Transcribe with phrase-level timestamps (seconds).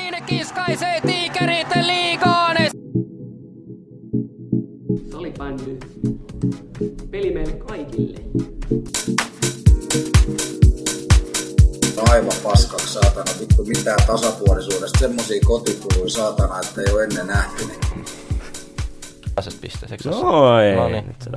[0.00, 2.56] Kukin kiskaisee tiikerit liigaan.
[5.10, 5.78] Salibändy.
[7.10, 8.18] Peli meille kaikille.
[12.10, 17.64] aivan paskaksi saatana, vittu mitään tasapuolisuudesta, semmosia kotikuluja saatana, että ei ole ennen nähty.
[17.66, 18.04] Niin.
[19.60, 20.08] Pisteeksi.
[20.08, 20.76] No ei.
[20.76, 21.06] No niin.
[21.06, 21.30] Nyt se.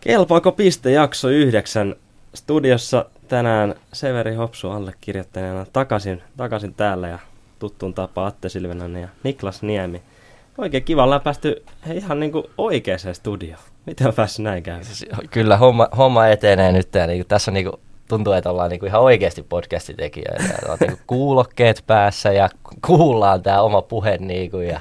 [0.00, 1.94] Kelpaako piste jakso yhdeksän
[2.34, 7.18] studiossa tänään Severi Hopsu allekirjoittaneena takaisin, takaisin täällä ja
[7.58, 10.02] tuttuun tapaan Atte Silvenänen ja Niklas Niemi.
[10.58, 13.62] Oikein kiva ollaan päästy hei, ihan niinku oikeaan studioon.
[13.86, 14.84] Miten on päässyt näin käymään?
[14.84, 18.86] Siis Kyllä homma, homma etenee nyt ja niinku, tässä on niinku, tuntuu, että ollaan niinku
[18.86, 20.44] ihan oikeasti podcastitekijöitä.
[20.62, 24.80] Ja on niinku kuulokkeet päässä ja ku- kuullaan tämä oma puhe niinku, ja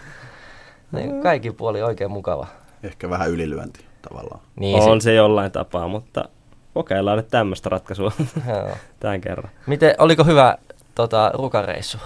[0.92, 2.48] niinku, kaikki puoli oikein mukava.
[2.84, 4.42] Ehkä vähän ylilyönti tavallaan.
[4.56, 6.30] Niin, on se jollain tapaa, mutta
[6.74, 8.12] kokeillaan nyt tämmöistä ratkaisua
[9.00, 9.52] tämän kerran.
[9.68, 10.58] Miten, oliko hyvä
[10.96, 11.98] tota, rukareissu?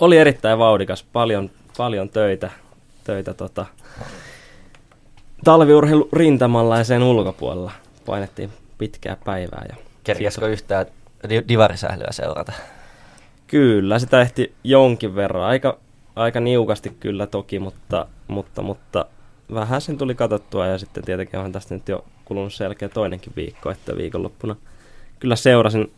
[0.00, 2.50] Oli erittäin vauhdikas, paljon, paljon töitä,
[3.04, 3.66] töitä tota,
[5.44, 7.72] talviurheilu rintamalla ja sen ulkopuolella.
[8.06, 9.64] Painettiin pitkää päivää.
[9.68, 10.86] Ja Kerkesikö yhtään
[11.28, 12.52] di- divarisählyä seurata?
[13.46, 15.44] Kyllä, sitä ehti jonkin verran.
[15.44, 15.78] Aika,
[16.16, 19.06] aika niukasti kyllä toki, mutta, mutta, mutta
[19.54, 23.70] vähän sen tuli katsottua ja sitten tietenkin onhan tästä nyt jo kulunut selkeä toinenkin viikko,
[23.70, 24.56] että viikonloppuna
[25.20, 25.92] kyllä seurasin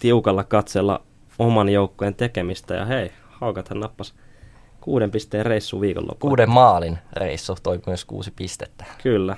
[0.00, 1.02] tiukalla katsella
[1.38, 4.14] oman joukkojen tekemistä ja hei, Haukathan nappas
[4.80, 6.30] kuuden pisteen reissu viikonloppuna.
[6.30, 8.84] Kuuden maalin reissu toi myös kuusi pistettä.
[9.02, 9.36] Kyllä.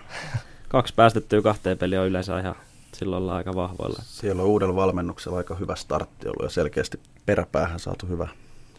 [0.68, 2.54] Kaksi päästettyä kahteen peliä on yleensä ihan
[2.94, 4.02] silloin ollaan aika vahvoilla.
[4.02, 8.28] Siellä on uudella valmennuksella aika hyvä startti ollut ja selkeästi peräpäähän saatu hyvä,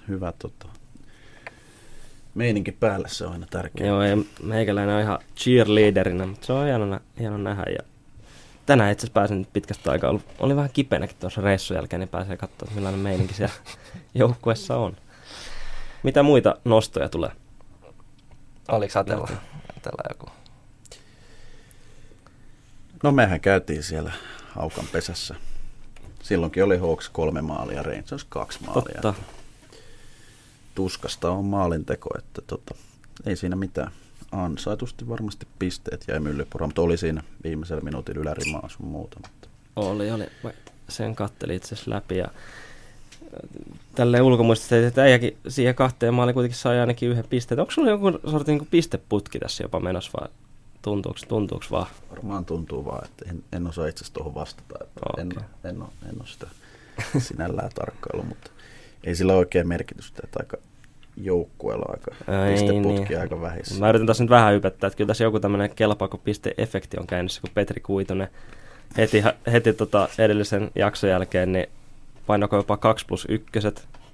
[0.07, 0.67] hyvä tota,
[2.35, 3.87] meininki päälle, se on aina tärkeää.
[3.87, 7.63] Joo, ja meikäläinen on ihan cheerleaderinä, mutta se on hieno, nä- hieno nähdä.
[7.71, 7.83] Ja
[8.65, 12.09] tänään itse asiassa pääsin nyt pitkästä aikaa, ollut, oli vähän kipeänäkin tuossa reissun jälkeen, niin
[12.09, 13.53] pääsee katsoa, että millainen meininki siellä
[14.15, 14.97] joukkueessa on.
[16.03, 17.31] Mitä muita nostoja tulee?
[18.67, 19.27] Oliko Atella,
[19.77, 20.25] Atella joku?
[23.03, 24.11] No mehän käytiin siellä
[24.49, 25.35] Haukan pesässä.
[26.23, 29.01] Silloinkin oli Hawks kolme maalia, Rangers kaksi maalia.
[29.01, 29.38] Totta.
[30.79, 32.75] Tuskasta on maalinteko, että tota,
[33.25, 33.91] ei siinä mitään.
[34.31, 39.19] Ansaitusti varmasti pisteet jäi myllypuraan, mutta oli siinä viimeisellä minuutin ylärimaa sun muuta.
[39.21, 40.23] Mutta Oli, oli.
[40.43, 40.51] Mä
[40.89, 42.27] sen kattelin itse asiassa läpi ja
[43.95, 47.59] tälleen ulkomuistista, että äijäkin siihen kahteen maaliin kuitenkin sai ainakin yhden pisteen.
[47.59, 50.29] Onko sulla joku sortin niin pisteputki tässä jopa menossa vai
[50.81, 51.87] tuntuuko, tuntuuko vaan?
[52.11, 54.75] Varmaan tuntuu vaan, että en, en osaa itse asiassa tuohon vastata.
[54.83, 55.21] Että Okei.
[55.21, 55.31] en,
[55.63, 56.47] en, ole, en ole sitä
[57.27, 58.51] sinällään tarkkailu, mutta
[59.03, 60.57] ei sillä ole oikein merkitystä, että aika
[61.19, 63.21] joukkueella aika Ei pisteputki niin.
[63.21, 63.79] aika vähissä.
[63.79, 67.41] Mä yritän tässä nyt vähän hypättää, että kyllä tässä joku tämmöinen kelpaako piste-efekti on käynnissä,
[67.41, 68.27] kun Petri Kuitonen
[68.97, 71.67] heti, heti tota edellisen jakson jälkeen niin
[72.27, 73.49] painako jopa 2 plus 1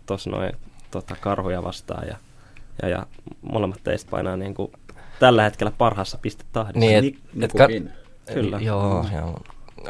[0.06, 0.54] tuossa noin
[0.92, 2.18] tota, karhuja vastaan ja,
[2.82, 3.06] ja, ja
[3.42, 4.72] molemmat teistä painaa niin kuin
[5.20, 6.80] tällä hetkellä parhaassa pistetahdissa.
[6.80, 7.68] Niin, Nik- et, et ka-.
[8.34, 8.60] Kyllä.
[8.62, 9.40] Joo, joo.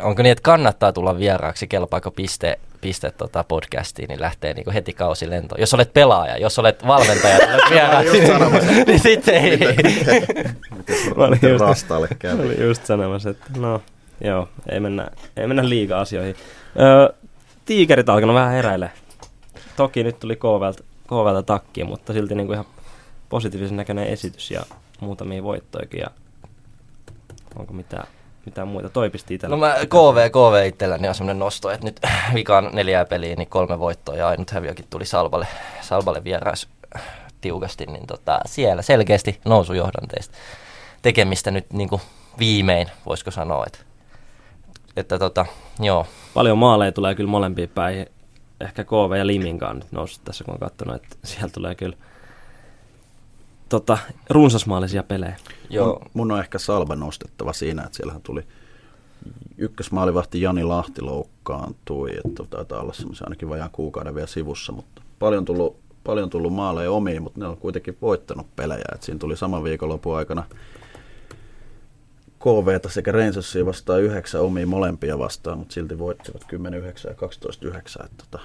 [0.01, 4.93] Onko niin, että kannattaa tulla vieraaksi, kelpaako piste, piste tota podcastiin, niin lähtee niin heti
[4.93, 5.61] kausi lentoon.
[5.61, 9.59] Jos olet pelaaja, jos olet valmentaja, tulet vieraaksi, niin, niin sitten ei.
[11.17, 12.43] Mä olin just- rastaalle kävi.
[12.45, 13.81] Oli just sanomassa, että no
[14.21, 15.07] joo, ei mennä,
[15.37, 16.35] ei mennä liiga asioihin.
[16.79, 17.13] Öö,
[17.65, 18.91] tiikerit alkanut vähän heräile.
[19.75, 22.65] Toki nyt tuli KVltä, KVltä takkiin, mutta silti niinku ihan
[23.29, 24.61] positiivisen näköinen esitys ja
[24.99, 25.99] muutamia voittoikin.
[25.99, 26.07] Ja
[27.55, 28.07] onko mitään,
[28.45, 28.89] mitään muita?
[28.89, 29.55] Toi pisti itsellä.
[29.55, 31.99] No mä KV, KV itselläni on semmoinen nosto, että nyt
[32.33, 35.47] vikaan neljää peliä, niin kolme voittoa ja ainut häviökin tuli Salvalle,
[35.81, 36.67] Salvalle vierais
[37.41, 40.37] tiukasti, niin tota, siellä selkeästi nousujohdanteista
[41.01, 42.01] tekemistä nyt niin kuin
[42.39, 43.79] viimein, voisiko sanoa, että,
[44.97, 45.45] että tota,
[45.79, 48.05] joo, Paljon maaleja tulee kyllä molempiin päin.
[48.61, 51.97] Ehkä KV ja Liminkaan nyt noussut tässä, kun on katsonut, että siellä tulee kyllä
[53.69, 53.97] tota,
[54.29, 55.35] runsasmaalisia pelejä.
[55.69, 55.87] joo.
[55.87, 58.43] Mun, mun on ehkä salva nostettava siinä, että siellähän tuli
[59.57, 65.45] ykkösmaalivahti Jani Lahti loukkaantui, että taitaa olla semmoisen ainakin vajaan kuukauden vielä sivussa, mutta paljon
[65.45, 69.63] tullut, paljon tullut maaleja omiin, mutta ne on kuitenkin voittanut pelejä, että siinä tuli saman
[69.63, 70.43] viikonlopun aikana
[72.39, 76.47] KVta sekä Rangersia vastaan yhdeksän omiin molempia vastaan, mutta silti voittivat 10-9
[77.09, 78.05] ja 12-9.
[78.05, 78.39] Että tota,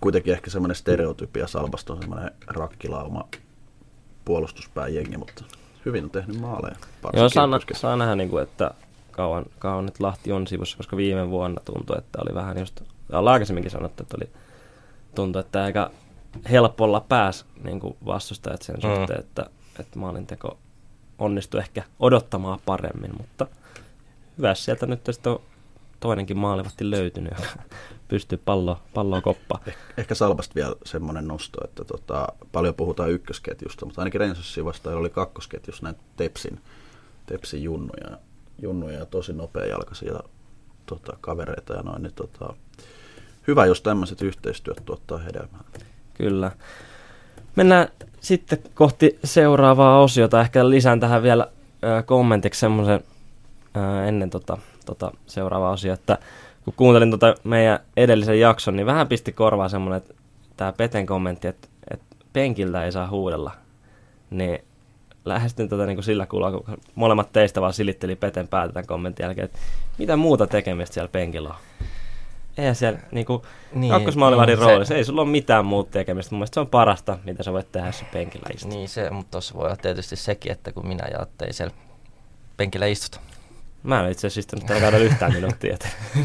[0.00, 3.28] kuitenkin ehkä semmoinen stereotypia Salvasta on semmoinen rakkilauma
[4.24, 5.44] puolustuspääjengi, mutta
[5.84, 6.76] hyvin on tehnyt maaleja.
[7.12, 8.70] Joo, saa, saa nähdä, niin kuin, että
[9.10, 12.80] kauan, kauan nyt Lahti on sivussa, koska viime vuonna tuntui, että oli vähän just,
[13.12, 14.30] ollaan aikaisemminkin sanottu, että oli,
[15.14, 15.90] tuntui, että aika
[16.50, 18.80] helpolla pääs niin kuin vastustajat sen Mm.
[18.80, 19.46] suhteen, että,
[19.80, 20.58] että maalinteko
[21.18, 23.46] onnistui ehkä odottamaan paremmin, mutta
[24.38, 25.40] hyvä sieltä nyt sitten on
[26.00, 27.62] toinenkin maalivahti löytynyt, joka
[28.12, 29.58] pystyy pallo, palloa koppa.
[29.66, 34.96] Eh, ehkä Salvasta vielä semmoinen nosto, että tota, paljon puhutaan ykkösketjusta, mutta ainakin Rensassia vastaan
[34.96, 36.60] oli kakkosketjussa näitä Tepsin,
[37.26, 38.18] Tepsin junnuja,
[38.62, 40.20] junnuja ja tosi nopeajalkaisia
[40.86, 42.54] tota, kavereita ja noin, niin tota,
[43.46, 45.64] hyvä, jos tämmöiset yhteistyöt tuottaa hedelmää.
[46.14, 46.52] Kyllä.
[47.56, 47.88] Mennään
[48.20, 50.40] sitten kohti seuraavaa osiota.
[50.40, 51.48] Ehkä lisään tähän vielä
[52.06, 53.04] kommentiksi semmoisen
[54.08, 56.18] ennen tota, tota seuraavaa osiota, että
[56.64, 60.14] kun kuuntelin tota meidän edellisen jakson, niin vähän pisti korvaa semmoinen, että
[60.56, 63.52] tämä Peten kommentti, että, että penkiltä ei saa huudella.
[64.30, 64.64] Niin
[65.24, 69.24] lähestyn tätä niin kuin sillä kuulla, kun molemmat teistä vaan silitteli Peten päätä tämän kommentin
[69.24, 69.58] jälkeen, että
[69.98, 71.54] mitä muuta tekemistä siellä penkillä on.
[72.58, 73.42] Eihän siellä niin kuin,
[73.72, 76.34] niin, kakkosmaalivahdin niin, roolissa, se, ei sulla ole mitään muuta tekemistä.
[76.34, 78.72] Mun mielestä se on parasta, mitä sä voit tehdä, jos penkillä istut.
[78.72, 81.74] Niin se, mutta tuossa voi olla tietysti sekin, että kun minä ja Atte ei siellä
[82.56, 83.20] penkillä istuta.
[83.82, 85.76] Mä en itse asiassa istunut tällä kaudella yhtään minuuttia.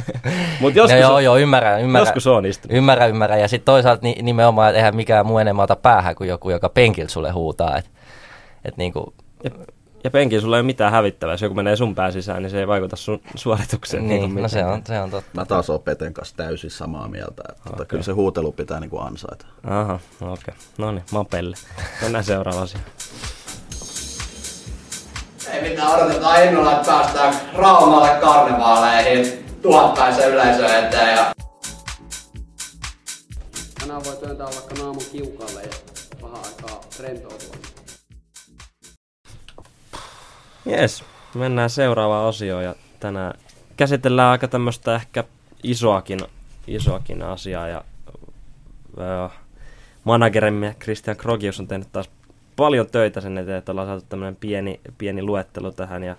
[0.61, 2.07] Mut joskus, no, joo, joo, ymmärrän, ymmärrän.
[2.07, 2.77] Joskus on istunut.
[2.77, 3.39] Ymmärrän, ymmärrän.
[3.39, 6.69] Ja sitten toisaalta ni, nimenomaan, että eihän mikään muu enemmän ota päähän kuin joku, joka
[6.69, 7.77] penkillä sulle huutaa.
[7.77, 7.91] Et,
[8.65, 9.13] et niinku,
[9.43, 9.51] ja,
[10.03, 11.33] ja penkillä sulla ei ole mitään hävittävää.
[11.33, 14.07] Jos joku menee sun pään sisään, niin se ei vaikuta sun suoritukseen.
[14.07, 15.31] Niin, niin no se on, se on totta.
[15.33, 17.43] Mä taas oon Peten kanssa täysin samaa mieltä.
[17.49, 17.85] Että okay.
[17.85, 19.45] Kyllä se huutelu pitää niinku ansaita.
[19.63, 20.31] Aha, okei.
[20.31, 20.53] Okay.
[20.77, 21.55] No niin, mapelle.
[22.01, 22.85] Mennään seuraavaan asiaan.
[25.51, 31.15] Ei mitään, odotetaan innolla, että päästään Raumalle karnevaaleihin tuhatpäisen yleisö eteen.
[31.15, 31.33] Ja...
[33.79, 35.69] Tänään voi työntää vaikka naamun kiukalle ja
[36.23, 37.55] vähän aikaa rentoutua.
[40.65, 41.03] Jes,
[41.33, 43.33] mennään seuraavaan osioon ja tänään
[43.77, 45.23] käsitellään aika tämmöistä ehkä
[45.63, 46.19] isoakin,
[46.67, 47.83] isoakin asiaa ja
[49.01, 49.31] äh,
[50.03, 52.09] managerimme Christian Krogius on tehnyt taas
[52.57, 56.15] paljon töitä sen eteen, että ollaan saatu tämmöinen pieni, pieni luettelo tähän ja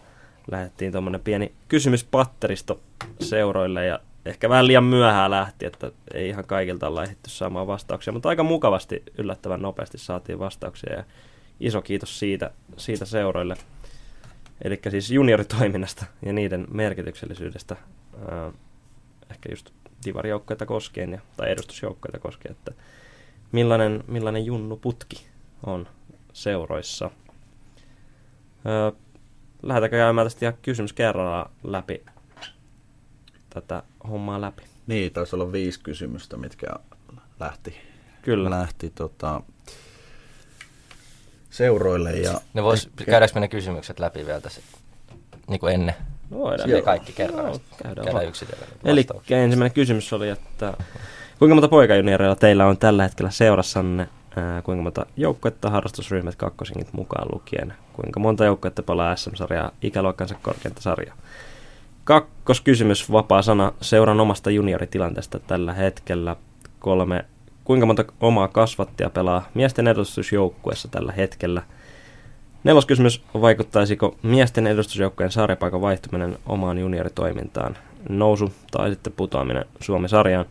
[0.51, 2.81] lähdettiin tuommoinen pieni kysymyspatteristo
[3.21, 8.13] seuroille ja ehkä vähän liian myöhään lähti, että ei ihan kaikilta olla ehditty saamaan vastauksia,
[8.13, 11.05] mutta aika mukavasti yllättävän nopeasti saatiin vastauksia ja
[11.61, 13.57] iso kiitos siitä, siitä seuroille.
[14.65, 17.77] Eli siis junioritoiminnasta ja niiden merkityksellisyydestä
[18.33, 18.53] äh,
[19.31, 19.71] ehkä just
[20.07, 22.73] divarijoukkoita koskien ja, tai edustusjoukkoita koskien, että
[23.53, 25.27] millainen, millainen junnuputki
[25.67, 25.89] on
[26.33, 27.11] seuroissa.
[28.67, 28.93] Öö,
[29.63, 32.05] lähdetäänkö käymään tästä ihan kysymys kerrallaan läpi
[33.51, 34.63] tätä hommaa läpi?
[34.87, 36.67] Niin, taisi olla viisi kysymystä, mitkä
[37.41, 37.77] lähti,
[38.23, 38.51] Kyllä.
[38.51, 39.41] lähti tota,
[41.51, 42.13] seuroille.
[42.13, 43.05] Ja ne vois, ehkä...
[43.05, 44.61] Käydäänkö me ne kysymykset läpi vielä tässä
[45.49, 45.95] niin kuin ennen?
[46.31, 46.71] No, voidaan.
[46.71, 46.83] Joo.
[46.83, 47.47] kaikki kerran.
[47.47, 48.69] No, käydään käydään yksitellen.
[48.85, 50.75] Eli ensimmäinen kysymys oli, että
[51.39, 57.29] kuinka monta poikajunioreilla teillä on tällä hetkellä seurassanne ää, kuinka monta joukkuetta, harrastusryhmät kakkosingit mukaan
[57.33, 61.17] lukien, kuinka monta joukkuetta pelaa SM-sarjaa, ikäluokkansa korkeinta sarjaa.
[62.05, 66.37] Kakkoskysymys, vapaa sana, seuran omasta junioritilanteesta tällä hetkellä.
[66.79, 67.25] Kolme,
[67.65, 71.63] kuinka monta omaa kasvattia pelaa miesten edustusjoukkueessa tällä hetkellä.
[72.65, 77.77] Neloskysymys, vaikuttaisiko miesten edustusjoukkueen sarjapaikan vaihtuminen omaan junioritoimintaan,
[78.09, 80.47] nousu tai sitten putoaminen Suomi-sarjaan.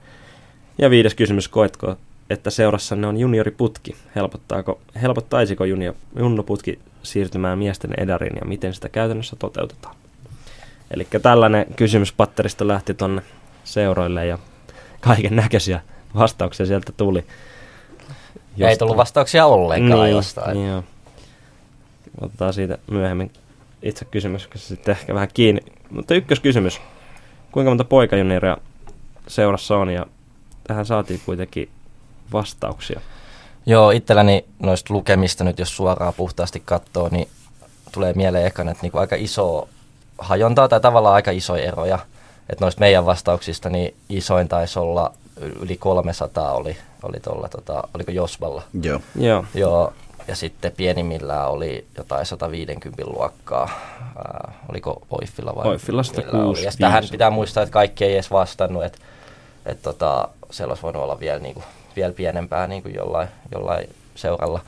[0.77, 1.95] Ja viides kysymys, koetko
[2.29, 3.95] että seurassanne on junioriputki.
[4.15, 9.95] Helpottaako, helpottaisiko junior, junnuputki siirtymään miesten edariin ja miten sitä käytännössä toteutetaan?
[10.91, 13.21] Eli tällainen kysymyspatteristo lähti tuonne
[13.63, 14.37] seuroille ja
[14.99, 15.81] kaiken näköisiä
[16.15, 17.25] vastauksia sieltä tuli.
[18.57, 18.69] Jostain.
[18.69, 20.67] Ei tullut vastauksia ollenkaan niin, jostain.
[20.67, 20.83] Joo.
[22.21, 23.31] Otetaan siitä myöhemmin
[23.81, 25.61] itse kysymys, sitten ehkä vähän kiinni.
[25.89, 26.81] Mutta ykköskysymys.
[27.51, 28.57] Kuinka monta poikajunioria
[29.27, 30.05] seurassa on ja
[30.67, 31.69] tähän saatiin kuitenkin
[32.33, 33.01] vastauksia?
[33.65, 37.27] Joo, itselläni noista lukemista nyt, jos suoraan puhtaasti katsoo, niin
[37.91, 39.67] tulee mieleen ekana, että niinku aika iso
[40.17, 41.99] hajontaa tai tavallaan aika isoja eroja.
[42.49, 45.13] Että noista meidän vastauksista niin isoin taisi olla
[45.61, 48.63] yli 300 oli, oli tuolla, tota, oliko Josvalla?
[48.81, 49.01] Joo.
[49.15, 49.45] Joo.
[49.53, 49.93] Joo.
[50.27, 53.63] Ja sitten pienimmillään oli jotain 150 luokkaa.
[53.63, 55.67] Äh, oliko Oiffilla vai?
[55.67, 56.63] Oiffilla 106.
[56.63, 58.97] Ja tähän pitää muistaa, että kaikki ei edes vastannut, että
[59.65, 61.63] et tota, siellä olisi voinut olla vielä niinku
[61.97, 64.61] vielä pienempää niin kuin jollain, jollain seuralla.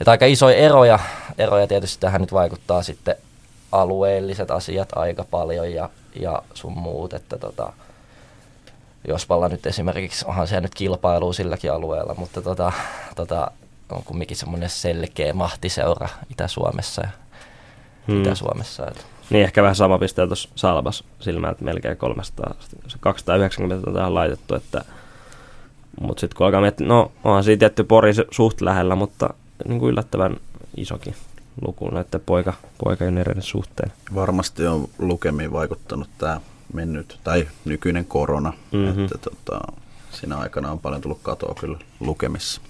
[0.00, 0.98] Että aika isoja eroja,
[1.38, 3.16] eroja tietysti tähän nyt vaikuttaa sitten
[3.72, 7.72] alueelliset asiat aika paljon ja, ja sun muut, että tota,
[9.08, 12.72] Jospalla nyt esimerkiksi, onhan siellä nyt kilpailu silläkin alueella, mutta tota,
[13.16, 13.50] tota,
[13.92, 17.08] on kumminkin semmoinen selkeä mahtiseura Itä-Suomessa ja
[18.08, 18.22] hmm.
[18.22, 18.86] Itä-Suomessa.
[18.86, 19.00] Että.
[19.30, 22.54] Niin, ehkä vähän sama piste tuossa Salvas silmään, että melkein 300,
[23.00, 24.84] 290 on tähän laitettu, että
[26.00, 29.34] mutta sitten kun alkaa miettiä, no onhan siitä tietty pori suht lähellä, mutta
[29.68, 30.36] niin kuin yllättävän
[30.76, 31.14] isokin
[31.62, 32.52] luku näiden poika,
[32.84, 33.92] poikajunioreiden suhteen.
[34.14, 36.40] Varmasti on lukemiin vaikuttanut tämä
[36.72, 38.52] mennyt tai nykyinen korona.
[38.72, 39.04] Mm-hmm.
[39.04, 39.60] Että, tota,
[40.10, 42.60] siinä aikana on paljon tullut katoa kyllä lukemissa.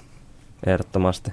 [0.67, 1.31] ehdottomasti.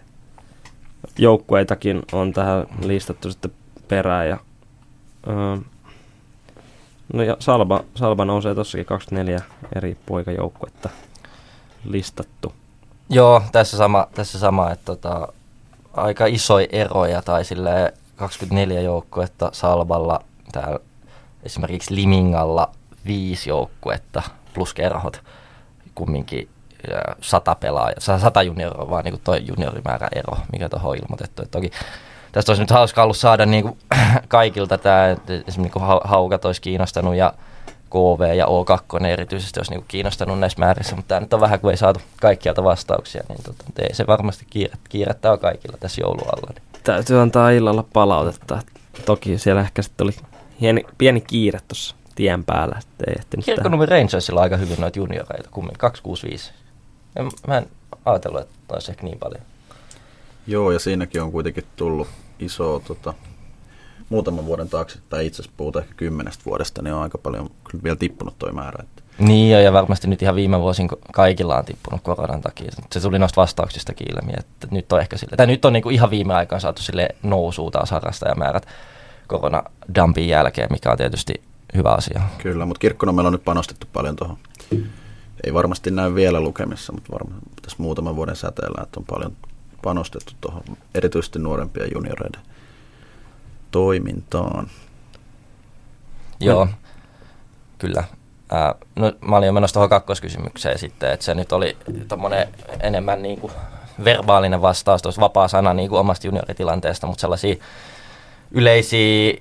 [1.17, 3.51] Joukkueitakin on tähän listattu sitten
[3.87, 4.37] perään ja
[5.27, 5.57] öö,
[7.13, 9.41] no ja Salba, Salba nousee tossakin 24
[9.75, 10.89] eri poikajoukkuetta
[11.83, 12.53] listattu.
[13.09, 15.27] Joo, tässä sama, tässä sama että tota,
[15.93, 20.79] aika isoja eroja tai sille 24 joukkuetta Salballa, täällä
[21.43, 22.71] esimerkiksi Limingalla
[23.05, 24.21] viisi joukkuetta
[24.53, 25.21] plus kerhot
[25.95, 26.49] kumminkin
[27.21, 31.43] sata pelaajaa, sata junioria vaan niin toi juniorimäärä ero, mikä tuohon on ilmoitettu.
[31.43, 31.71] Et toki
[32.31, 33.77] tästä olisi nyt hauska ollut saada niin kuin
[34.27, 37.33] kaikilta tämä, että esimerkiksi niin Haukat olisi kiinnostanut ja
[37.91, 41.59] KV ja O2 erityisesti olisi niin kuin kiinnostanut näissä määrissä, mutta tämä nyt on vähän,
[41.59, 46.53] kun ei saatu kaikkialta vastauksia, niin tota, ei se varmasti kiire, kiirettää kaikilla tässä joulualla.
[46.55, 46.83] Niin.
[46.83, 48.61] Täytyy antaa illalla palautetta.
[49.05, 50.15] Toki siellä ehkä sitten oli
[50.59, 52.75] pieni, pieni kiire tuossa tien päällä.
[52.79, 56.51] Että ei ehtinyt Kirkkonummi Rangersilla on aika hyvin noita junioreita, kummin 265.
[57.15, 57.67] En, mä en
[58.05, 59.41] ajatellut, että olisi ehkä niin paljon.
[60.47, 62.07] Joo, ja siinäkin on kuitenkin tullut
[62.39, 63.13] iso tota,
[64.11, 67.83] muutaman vuoden taakse, tai itse asiassa puhutaan ehkä kymmenestä vuodesta, niin on aika paljon kyllä
[67.83, 68.83] vielä tippunut tuo määrä.
[68.83, 69.03] Että.
[69.19, 72.71] Niin, ja varmasti nyt ihan viime vuosin kaikilla on tippunut koronan takia.
[72.91, 75.95] Se tuli noista vastauksista ilmi, että nyt on ehkä sille, tai nyt on niin kuin
[75.95, 78.65] ihan viime aikoina saatu sille nousua taas harrastajamäärät
[79.27, 81.41] koronadumpin jälkeen, mikä on tietysti
[81.75, 82.21] hyvä asia.
[82.37, 84.37] Kyllä, mutta Kirkkonomella on nyt panostettu paljon tuohon.
[85.43, 89.31] Ei varmasti näy vielä lukemissa, mutta varmaan tässä muutaman vuoden säteellä, että on paljon
[89.83, 90.63] panostettu tuohon
[90.95, 92.41] erityisesti nuorempien junioreiden
[93.71, 94.69] toimintaan.
[96.39, 96.67] Joo,
[97.77, 98.03] kyllä.
[98.51, 101.77] Ää, no, mä olin jo menossa tuohon kakkoskysymykseen sitten, että se nyt oli
[102.79, 103.53] enemmän niin kuin
[104.03, 107.55] verbaalinen vastaus, tuossa vapaa sana niin kuin omasta junioritilanteesta, mutta sellaisia
[108.51, 109.33] yleisiä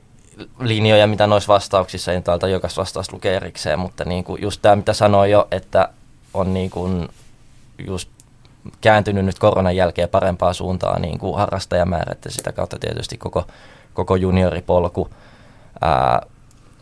[0.61, 4.77] linjoja, mitä noissa vastauksissa, ei täältä jokaista vastausta lukee erikseen, mutta niin kuin just tämä,
[4.77, 5.89] mitä sanoin jo, että
[6.35, 7.09] on niin kuin
[7.87, 8.09] just
[8.81, 13.47] kääntynyt nyt koronan jälkeen parempaa suuntaan niin kuin harrastajamäärät ja sitä kautta tietysti koko,
[14.01, 15.09] koko junioripolku.
[15.81, 16.27] Ää,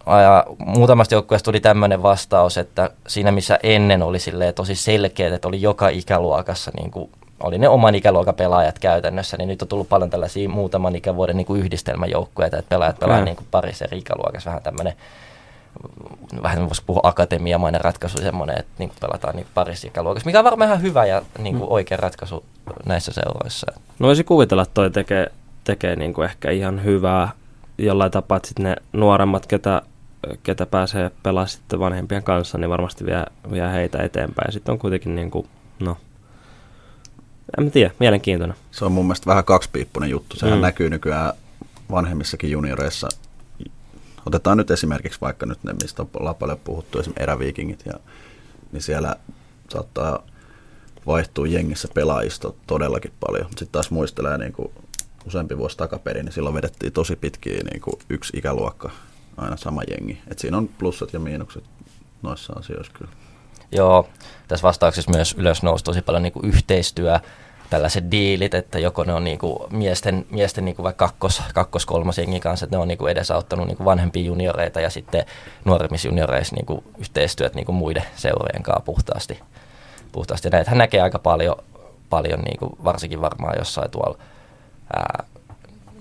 [0.06, 4.18] ja muutamasta joukkueesta tuli tämmöinen vastaus, että siinä missä ennen oli
[4.54, 7.10] tosi selkeä, että oli joka ikäluokassa niin kuin
[7.42, 11.46] oli ne oman ikäluokan pelaajat käytännössä, niin nyt on tullut paljon tällaisia muutaman ikävuoden niin
[11.46, 14.94] kuin yhdistelmäjoukkoja, että pelaajat pelaa niin kuin parissa eri ikäluokassa, vähän tämmöinen
[16.42, 20.68] vähän voisi puhua akatemiamainen ratkaisu semmoinen, että niin pelataan niin parissa ikäluokassa, mikä on varmaan
[20.68, 21.72] ihan hyvä ja niin kuin mm.
[21.72, 22.44] oikea ratkaisu
[22.86, 23.72] näissä seuroissa.
[23.98, 25.32] No voisi kuvitella, että toi tekee,
[25.68, 27.30] tekee niin kuin ehkä ihan hyvää
[27.78, 29.82] jollain tapaa, että sitten ne nuoremmat, ketä,
[30.42, 34.52] ketä pääsee pelaamaan sitten vanhempien kanssa, niin varmasti vie, vie heitä eteenpäin.
[34.52, 35.48] Sitten on kuitenkin niin kuin,
[35.80, 35.96] no,
[37.58, 38.56] en mä tiedä, mielenkiintoinen.
[38.70, 40.36] Se on mun mielestä vähän kaksipiippunen juttu.
[40.36, 40.62] Sehän mm.
[40.62, 41.32] näkyy nykyään
[41.90, 43.08] vanhemmissakin junioreissa.
[44.26, 47.94] Otetaan nyt esimerkiksi vaikka nyt ne, mistä ollaan paljon puhuttu, esimerkiksi eräviikingit, ja,
[48.72, 49.16] niin siellä
[49.68, 50.22] saattaa
[51.06, 53.46] vaihtua jengissä pelaajisto todellakin paljon.
[53.48, 54.72] Sitten taas muistelee niin kuin
[55.26, 58.90] useampi vuosi takaperin, niin silloin vedettiin tosi pitkiä niin kuin yksi ikäluokka,
[59.36, 60.18] aina sama jengi.
[60.28, 61.64] Et siinä on plussat ja miinukset
[62.22, 63.10] noissa asioissa kyllä.
[63.72, 64.08] Joo,
[64.48, 67.20] tässä vastauksessa myös ylös nousi tosi paljon niin kuin yhteistyö,
[67.70, 71.86] tällaiset diilit, että joko ne on niin kuin miesten, miesten niin kuin vaikka kakkos, kakkos
[71.86, 75.24] kolmas jengi kanssa, että ne on niin kuin edesauttanut niin kuin vanhempia junioreita ja sitten
[75.64, 79.40] nuoremmissa junioreissa niin kuin yhteistyöt niin kuin muiden seurojen kanssa puhtaasti.
[80.12, 80.50] puhtaasti.
[80.50, 81.56] Näitähän näkee aika paljon,
[82.10, 84.18] paljon niin kuin varsinkin varmaan jossain tuolla
[84.96, 85.24] ää,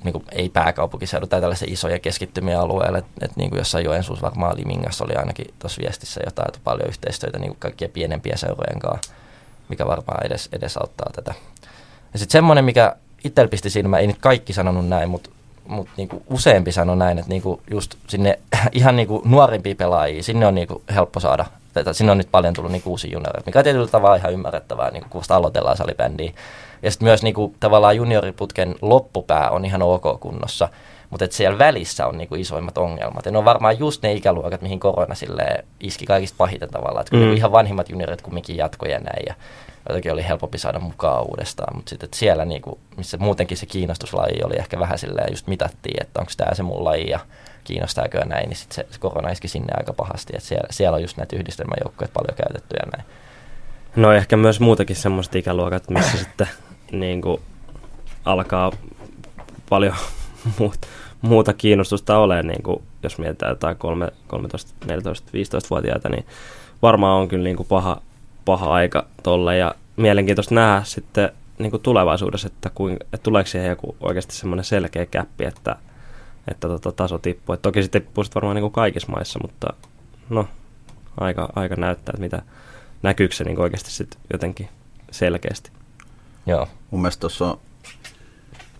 [0.03, 4.25] niin kuin, ei pääkaupunkiseudu tai tällaisia isoja keskittymiä alueelle, että et, niin kuin jossain Joensuussa
[4.25, 8.79] varmaan Limingassa oli ainakin tuossa viestissä jotain, että paljon yhteistyötä niin kuin kaikkien pienempiä seurojen
[8.79, 9.13] kanssa,
[9.69, 11.33] mikä varmaan edes, edesauttaa tätä.
[12.13, 15.29] Ja sitten semmoinen, mikä itsellä pisti silmään, ei nyt kaikki sanonut näin, mutta
[15.67, 18.39] mutta niinku useampi sanoi näin, että niinku just sinne
[18.71, 21.45] ihan niinku nuorimpia pelaajia, sinne on niinku helppo saada,
[21.91, 25.09] sinne on nyt paljon tullut niinku uusia junioreita, mikä on tietyllä tavalla ihan ymmärrettävää, niinku
[25.09, 26.31] kun aloitellaan salibändiä.
[26.83, 30.69] Ja sitten myös niinku, tavallaan junioriputken loppupää on ihan ok kunnossa,
[31.09, 33.25] mutta että siellä välissä on niinku isoimmat ongelmat.
[33.25, 35.15] Ja ne on varmaan just ne ikäluokat, mihin korona
[35.79, 37.01] iski kaikista pahiten tavallaan.
[37.01, 37.23] Että kun mm.
[37.23, 39.35] niinku ihan vanhimmat juniorit kumminkin jatkoja näin ja
[39.89, 41.75] jotenkin oli helpompi saada mukaan uudestaan.
[41.75, 46.19] Mutta sitten siellä, niinku, missä muutenkin se kiinnostuslaji oli ehkä vähän silleen just mitattiin, että
[46.19, 47.19] onko tämä se mun laji ja
[47.63, 50.33] kiinnostaako näin, niin sitten se, se korona iski sinne aika pahasti.
[50.35, 53.09] Että siellä, siellä on just näitä yhdistelmäjoukkoja paljon käytettyjä näin.
[53.95, 56.47] No ehkä myös muutakin semmoista ikäluokat, missä sitten
[56.91, 57.41] niin kuin
[58.25, 58.71] alkaa
[59.69, 59.95] paljon
[60.59, 60.77] muut,
[61.21, 66.25] muuta kiinnostusta ole, niin kuin jos mietitään jotain 3, 13, 14, 15-vuotiaita, niin
[66.81, 68.01] varmaan on kyllä niin kuin paha,
[68.45, 71.29] paha aika tolle ja mielenkiintoista nähdä sitten
[71.59, 75.75] niin kuin tulevaisuudessa, että, kuin, että tuleeko siihen joku oikeasti semmoinen selkeä käppi, että,
[76.47, 77.53] että tota, taso tippuu.
[77.53, 79.67] Et toki sitten tippuu sit varmaan niin kuin kaikissa maissa, mutta
[80.29, 80.47] no,
[81.19, 82.41] aika, aika näyttää, että mitä,
[83.03, 84.69] näkyykö se niin oikeasti sit jotenkin
[85.11, 85.71] selkeästi.
[86.45, 86.67] Joo.
[86.91, 87.59] Mun mielestä tuossa on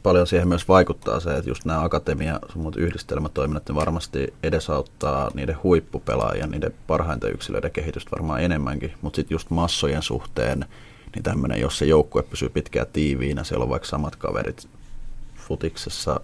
[0.04, 5.64] paljon siihen myös vaikuttaa se, että just nämä akatemia muut yhdistelmätoiminnat ne varmasti edesauttaa niiden
[5.64, 10.66] huippupelaajien, niiden parhainta yksilöiden kehitystä varmaan enemmänkin, mutta sitten just massojen suhteen,
[11.16, 14.68] niin tämmöinen, jos se joukkue pysyy pitkään tiiviinä, siellä on vaikka samat kaverit
[15.36, 16.20] futiksessa,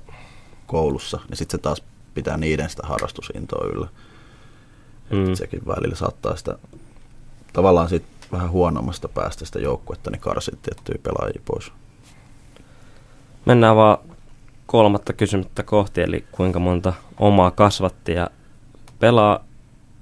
[0.68, 3.88] koulussa, niin sitten se taas pitää niiden sitä harrastusintoa yllä.
[5.10, 5.36] Mm.
[5.36, 6.58] Sekin välillä saattaa sitä
[7.54, 11.72] tavallaan siitä vähän huonommasta päästä sitä joukkuetta, niin karsit tiettyjä pelaajia pois.
[13.46, 13.98] Mennään vaan
[14.66, 18.28] kolmatta kysymystä kohti, eli kuinka monta omaa kasvattia
[19.00, 19.46] pelaa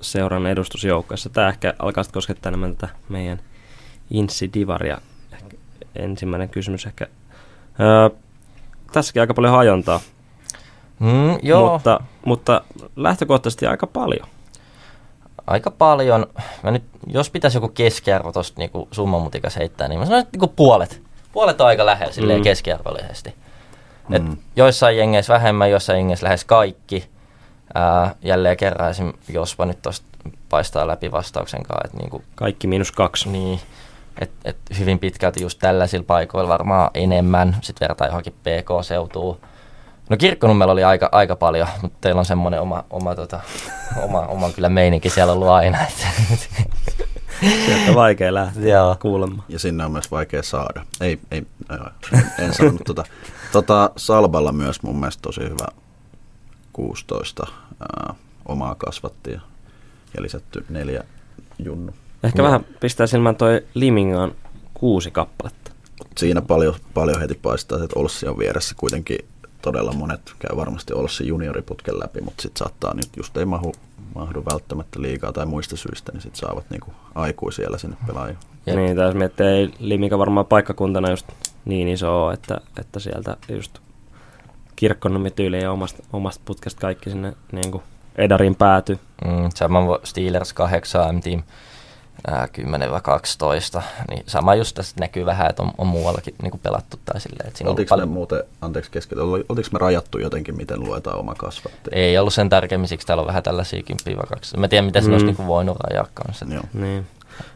[0.02, 1.30] seuran edustusjoukkoissa.
[1.30, 3.40] Tämä ehkä alkaa koskettaa enemmän tätä meidän
[4.10, 4.98] Insi Divaria.
[5.34, 5.58] Ehkä
[5.96, 7.08] ensimmäinen kysymys ehkä.
[7.80, 8.10] Öö,
[8.92, 10.00] tässäkin aika paljon hajontaa.
[11.00, 11.74] Mm, joo.
[11.74, 12.62] Mutta, mutta
[12.96, 14.28] lähtökohtaisesti aika paljon.
[15.48, 16.28] Aika paljon.
[16.64, 20.54] Mä nyt, jos pitäisi joku keskiarvo tuosta niinku summamutikas heittää, niin mä sanoisin, että niinku
[20.56, 21.02] puolet.
[21.32, 22.44] Puolet on aika lähellä silleen mm.
[22.44, 23.36] keskiarvollisesti.
[24.10, 24.16] Mm.
[24.16, 24.24] Et
[24.56, 27.10] joissain jengeissä vähemmän, joissain jengeissä lähes kaikki.
[27.74, 29.14] Ää, jälleen kerran esim.
[29.30, 30.06] jospa nyt tuosta
[30.50, 31.86] paistaa läpi vastauksen kanssa.
[31.86, 33.30] Että niinku, Kaikki miinus kaksi.
[33.30, 33.60] niin,
[34.22, 37.58] et, et hyvin pitkälti just tällaisilla paikoilla varmaan enemmän.
[37.62, 39.38] Sitten vertaa johonkin PK-seutuun.
[40.10, 43.40] No kirkkonummella oli aika, aika paljon, mutta teillä on semmoinen oma, oma, tota,
[44.04, 45.78] oma, oma kyllä meininki siellä ollut aina.
[45.82, 46.08] Että,
[47.66, 48.98] Sieltä vaikea lähteä Joo.
[49.00, 49.44] kuulemaan.
[49.50, 50.86] Ja sinne on myös vaikea saada.
[51.02, 51.78] Ei, ei no
[52.14, 53.04] en, en sanonut tota.
[53.52, 53.92] tota.
[53.98, 55.68] Salballa myös mun mielestä tosi hyvä
[56.74, 57.48] 16
[57.80, 58.14] ää,
[58.46, 59.42] omaa kasvattia
[60.16, 61.04] ja lisätty neljä
[61.60, 61.94] junnu.
[62.24, 62.46] Ehkä Joo.
[62.48, 64.32] vähän pistää silmään toi Limingaan
[64.74, 65.72] kuusi kappaletta.
[66.18, 69.18] Siinä paljon, paljon heti paistaa, että Olssi on vieressä kuitenkin
[69.62, 73.72] todella monet käy varmasti Olssi junioriputken läpi, mutta sitten saattaa nyt just ei mahdu,
[74.16, 78.38] mahdu välttämättä liikaa tai muista syistä, niin sitten saavat niinku aikuisia siellä sinne pelaajia.
[78.66, 78.76] Jep.
[78.76, 81.28] Niin, tässä miettii, ei Limika varmaan paikkakuntana just
[81.66, 83.80] niin iso ole, että, että sieltä just
[84.76, 87.84] kirkkonummi tyyliin ja omasta, omasta putkesta kaikki sinne niin kuin
[88.16, 89.00] Edarin pääty.
[89.26, 91.44] Mm, saman vo- Steelers 8 M-team
[93.78, 97.22] 10-12, niin sama just tässä näkyy vähän, että on, on muuallakin niin kuin pelattu tai
[97.22, 97.48] silleen.
[97.48, 101.20] Että siinä on Oltiinko me paljon, muuten, anteeksi kesken, oltiinko me rajattu jotenkin, miten luetaan
[101.20, 101.90] oma kasvatti?
[101.92, 103.82] ei ollut sen tarkemmin, siksi täällä on vähän tällaisia
[104.54, 104.58] 10-2.
[104.58, 105.14] Mä tiedän, miten se Mm.
[105.14, 106.46] olisi niin kuin voinut rajaa kanssa.
[106.50, 106.64] Joo.
[106.74, 107.08] Niin.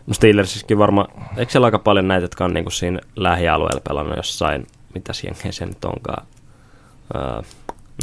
[0.07, 4.17] No Steelersissäkin varmaan, eikö siellä aika paljon näitä, jotka on niin kuin siinä lähialueella pelannut
[4.17, 6.27] jossain, mitä jengejä se nyt onkaan,
[7.15, 7.41] öö,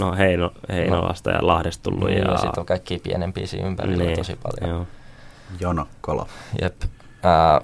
[0.01, 2.09] no Heino, Heinolasta ja Lahdesta tullut.
[2.09, 4.77] Niin, ja, ja sitten on kaikkia pienempiä siinä ympärillä niin, tosi paljon.
[4.77, 4.87] Joo.
[5.61, 6.27] Jana Kala.
[6.63, 6.83] Jep.
[7.23, 7.61] Ää,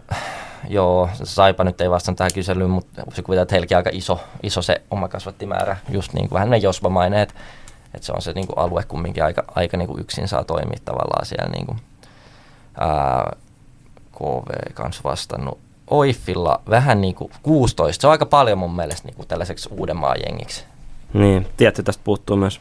[0.68, 4.62] joo, Saipa nyt ei vastannut tähän kyselyyn, mutta se kuvittaa, että heilläkin aika iso, iso
[4.62, 7.34] se oma kasvattimäärä, just niin kuin vähän ne josvamainen, että,
[7.94, 10.78] että se on se niin kuin alue kumminkin aika, aika niin kuin yksin saa toimia
[10.84, 11.78] tavallaan siellä niin kuin,
[12.80, 13.36] ää,
[14.18, 15.58] KV kanssa vastannut.
[15.90, 20.16] Oiffilla vähän niin kuin 16, se on aika paljon mun mielestä niin kuin tällaiseksi Uudenmaan
[20.26, 20.64] jengiksi.
[21.12, 22.60] Niin, tietty tästä puuttuu myös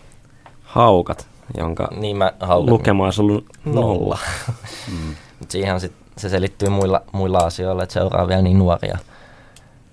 [0.64, 2.70] haukat, jonka Niin mä haluan.
[2.70, 3.82] lukema olisi ollut nolla.
[3.82, 4.20] nolla.
[4.92, 5.16] mm.
[5.40, 8.98] Mutta siihen sit, se selittyy muilla, muilla asioilla, että seuraa on vielä niin nuoria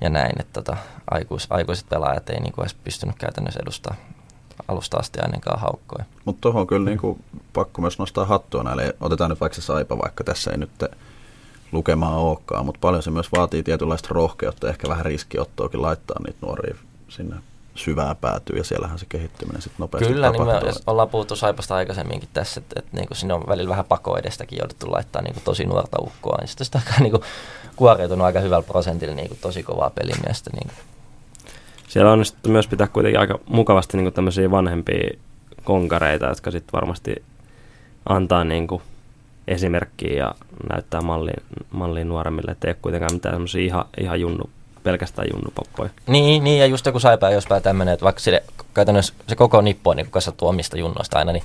[0.01, 0.77] ja näin, että tota,
[1.11, 3.95] aikuis, aikuiset pelaajat ei niinku edes pystynyt käytännössä edustaa
[4.69, 6.05] alusta asti ainakaan haukkoja.
[6.25, 7.19] Mutta tuohon on kyllä niinku
[7.53, 8.95] pakko myös nostaa hattua näille.
[9.01, 10.71] Otetaan nyt vaikka se Saipa, vaikka tässä ei nyt
[11.73, 16.39] lukemaa olekaan, mutta paljon se myös vaatii tietynlaista rohkeutta ja ehkä vähän riskiottoakin laittaa niitä
[16.47, 16.75] nuoria
[17.09, 17.37] sinne
[17.75, 20.83] syvään päätyy ja siellähän se kehittyminen sitten nopeasti Kyllä, niin me tapahtuu.
[20.87, 24.93] ollaan puhuttu Saipasta aikaisemminkin tässä, että, että niinku sinne on välillä vähän pako edestäkin jouduttu
[24.93, 27.25] laittaa niinku tosi nuorta ukkoa, niin sitten sitä on niinku
[27.77, 30.51] kuoriutunut aika hyvällä prosentilla niinku tosi kovaa pelimiestä.
[30.55, 30.75] Niinku.
[31.89, 35.11] Siellä on sitten myös pitää kuitenkin aika mukavasti niin tämmöisiä vanhempia
[35.65, 37.15] konkareita, jotka sitten varmasti
[38.09, 38.83] antaa niin kuin
[39.49, 40.35] esimerkkiä ja
[40.73, 44.51] näyttää malliin, malliin nuoremmille, että ei ole kuitenkaan mitään semmoisia ihan, ihan junnu,
[44.85, 45.91] pelkästään junnupoppoja.
[46.07, 48.43] Niin, niin, ja just joku saipää jospäin tämmöinen, että vaikka sille,
[48.75, 51.45] käytännössä se koko nippu on niin kasvattu omista junnoista aina, niin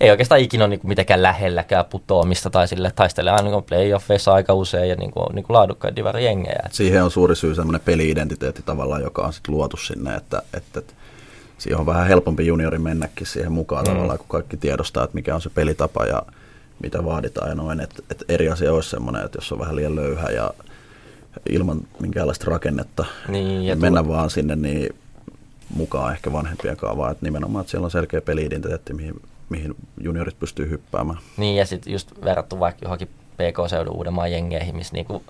[0.00, 4.54] ei oikeastaan ikinä ole niin mitenkään lähelläkään putoamista tai sille taistelee aina niin playoffeissa aika
[4.54, 6.62] usein ja niin kuin, niin kuin laadukkaita divarijengejä.
[6.70, 10.94] Siihen on suuri syy semmoinen peli-identiteetti tavallaan, joka on sitten luotu sinne, että, että, että
[11.58, 13.92] siihen on vähän helpompi juniori mennäkin siihen mukaan mm.
[13.92, 16.22] tavallaan, kun kaikki tiedostaa, että mikä on se pelitapa ja
[16.82, 17.80] mitä vaaditaan ja noin.
[17.80, 20.50] Että, että eri asia olisi semmoinen, että jos on vähän liian löyhä ja
[21.48, 24.94] ilman minkäänlaista rakennetta Niin, ja mennä tuo- vaan sinne, niin
[25.74, 27.10] mukaan ehkä vanhempien kaavaa.
[27.10, 31.18] Että nimenomaan, että siellä on selkeä peli-identiteetti, mihin, mihin juniorit pystyy hyppäämään.
[31.36, 35.22] Niin, ja sitten just verrattu vaikka johonkin PK-seudun Uudenmaan jengeihin, missä niinku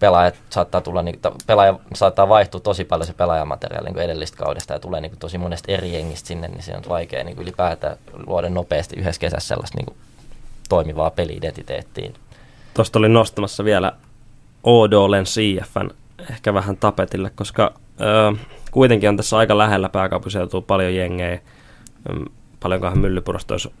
[0.00, 4.78] pelaajat saattaa tulla, niinku, pelaaja saattaa vaihtua tosi paljon se pelaajamateriaali niinku edellistä kaudesta ja
[4.78, 8.96] tulee niinku tosi monesta eri jengistä sinne, niin se on vaikea niinku ylipäätään luoda nopeasti
[8.96, 9.96] yhdessä kesässä sellaista niinku
[10.68, 12.10] toimivaa peli-identiteettiä.
[12.74, 13.92] Tuosta oli nostamassa vielä
[14.64, 15.90] Odolen CFN
[16.30, 18.36] ehkä vähän tapetille, koska ö,
[18.70, 21.40] kuitenkin on tässä aika lähellä pääkaupunkiseutua paljon jengejä.
[22.60, 23.72] Paljonkohan Myllypurosta olisi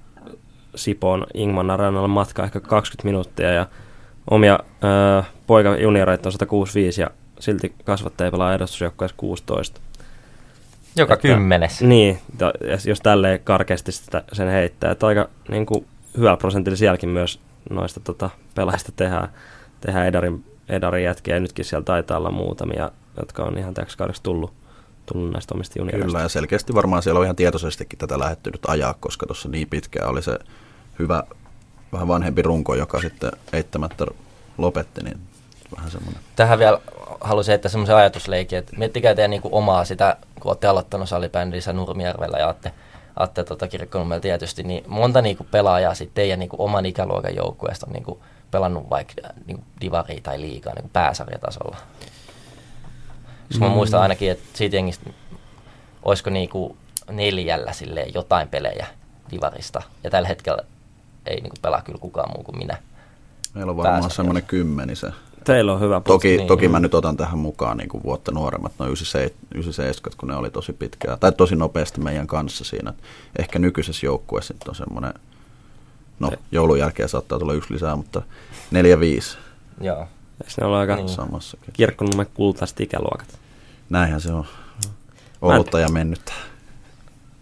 [0.74, 3.66] Sipoon Ingman Arenalle matka ehkä 20 minuuttia ja
[4.30, 4.58] omia
[5.18, 9.80] ö, poika junioreita on 165 ja silti kasvattaja pelaa edustusjoukkueessa 16.
[10.96, 11.82] Joka Että- kymmenes.
[11.82, 12.18] Niin,
[12.86, 17.40] jos tälleen karkeasti sitä, sen heittää, että aika niin kuin, hyvällä prosentilla sielläkin myös
[17.70, 19.28] noista tota, pelaajista tehdään,
[19.80, 24.22] tehdään Edarin, Edarin jätkiä, ja nytkin siellä taitaa olla muutamia, jotka on ihan täksi kaudeksi
[24.22, 24.52] tullut,
[25.12, 26.06] tullut näistä omista junioreista.
[26.06, 29.68] Kyllä, ja selkeästi varmaan siellä on ihan tietoisestikin tätä lähetty nyt ajaa, koska tuossa niin
[29.68, 30.38] pitkään oli se
[30.98, 31.22] hyvä,
[31.92, 34.06] vähän vanhempi runko, joka sitten eittämättä
[34.58, 35.18] lopetti, niin
[35.76, 36.22] vähän semmoinen.
[36.36, 36.80] Tähän vielä
[37.20, 42.38] haluaisin heittää semmoisen ajatusleikin, että miettikää teidän niinku omaa sitä, kun olette aloittanut salibändissä Nurmijärvellä
[42.38, 42.72] ja olette,
[43.18, 47.92] olette tota kirkkonummella tietysti, niin monta niinku pelaajaa sitten teidän niinku oman ikäluokan joukkueesta on
[47.92, 49.14] niinku pelannut vaikka
[49.46, 51.76] niinku divaria tai liikaa niinku pääsarjatasolla.
[53.48, 55.10] Koska mä muistan ainakin, että siitä jengistä
[56.02, 56.76] olisiko niinku
[57.10, 58.86] neljällä silleen jotain pelejä
[59.30, 59.82] divarista.
[60.04, 60.62] Ja tällä hetkellä
[61.26, 62.76] ei niinku pelaa kyllä kukaan muu kuin minä.
[63.54, 65.14] Meillä on varmaan semmoinen kymmenisen.
[65.44, 66.48] Teillä on hyvä Toki, niin.
[66.48, 70.50] toki mä nyt otan tähän mukaan niin kuin vuotta nuoremmat, noin 97, kun ne oli
[70.50, 72.94] tosi pitkään, tai tosi nopeasti meidän kanssa siinä.
[73.38, 75.14] Ehkä nykyisessä joukkueessa nyt on semmoinen,
[76.20, 78.22] no joulun jälkeen saattaa tulla yksi lisää, mutta
[78.70, 79.38] neljä viisi
[79.80, 80.00] Joo.
[80.44, 81.06] Eikö ne ole aika Niin.
[81.06, 81.16] niin.
[81.16, 81.72] samassakin.
[81.72, 83.38] kirkkonummen kultaiset ikäluokat?
[83.90, 84.44] Näinhän se on.
[85.42, 86.32] Ollutta ja mennyttä.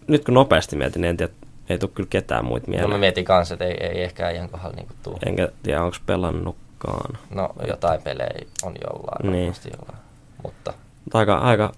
[0.07, 1.33] Nyt kun nopeasti mietin, niin en tiedä,
[1.69, 2.99] ei tule kyllä ketään muita No mä mieleen.
[2.99, 5.19] mietin kanssa, että ei, ei ehkä äijän kohdalla niinku tuu.
[5.25, 7.17] Enkä tiedä, onko pelannutkaan.
[7.29, 8.29] No jotain pelejä
[8.63, 9.53] on jollain, Niin.
[9.73, 9.97] jollain.
[10.43, 11.73] Mutta Mutta aika, aika,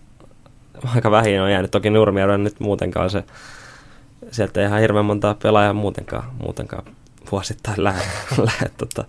[0.96, 1.72] aika vähin on jäänyt.
[1.72, 3.24] Toki Nurmijärven nyt muutenkaan se,
[4.32, 6.84] sieltä ei ihan hirveän montaa pelaajaa muutenkaan, muutenkaan
[7.32, 8.04] vuosittain lähde,
[8.38, 9.04] lähde tota,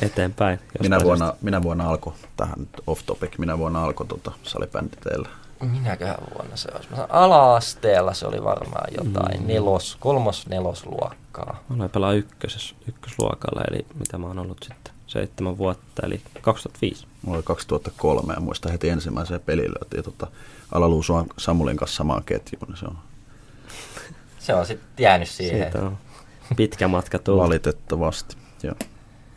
[0.00, 0.58] eteenpäin.
[0.80, 5.28] Minä vuonna, minä vuonna alkoi, tähän nyt off topic, minä vuonna alkoi tota, salibändi teillä.
[5.60, 6.90] minäköhän vuonna se olisi?
[6.90, 9.40] Mä sanon, ala-asteella se oli varmaan jotain.
[9.40, 9.46] Mm.
[9.46, 11.60] Nelos, kolmos, nelosluokkaa.
[11.68, 17.06] Mä aloin pelaa ykköses, ykkösluokalla, eli mitä mä oon ollut sitten, seitsemän vuotta, eli 2005.
[17.22, 20.26] Mulla oli 2003 ja muistan heti ensimmäiseen peliin löytiin tota,
[20.72, 22.68] Alaluu Suan- Samulin kanssa samaan ketjuun.
[22.68, 22.98] Niin se on
[24.42, 25.62] Se on sitten jäänyt siihen.
[25.62, 25.98] Siitä on
[26.56, 27.44] pitkä matka tullut.
[27.44, 28.36] valitettavasti.
[28.62, 28.74] Joo.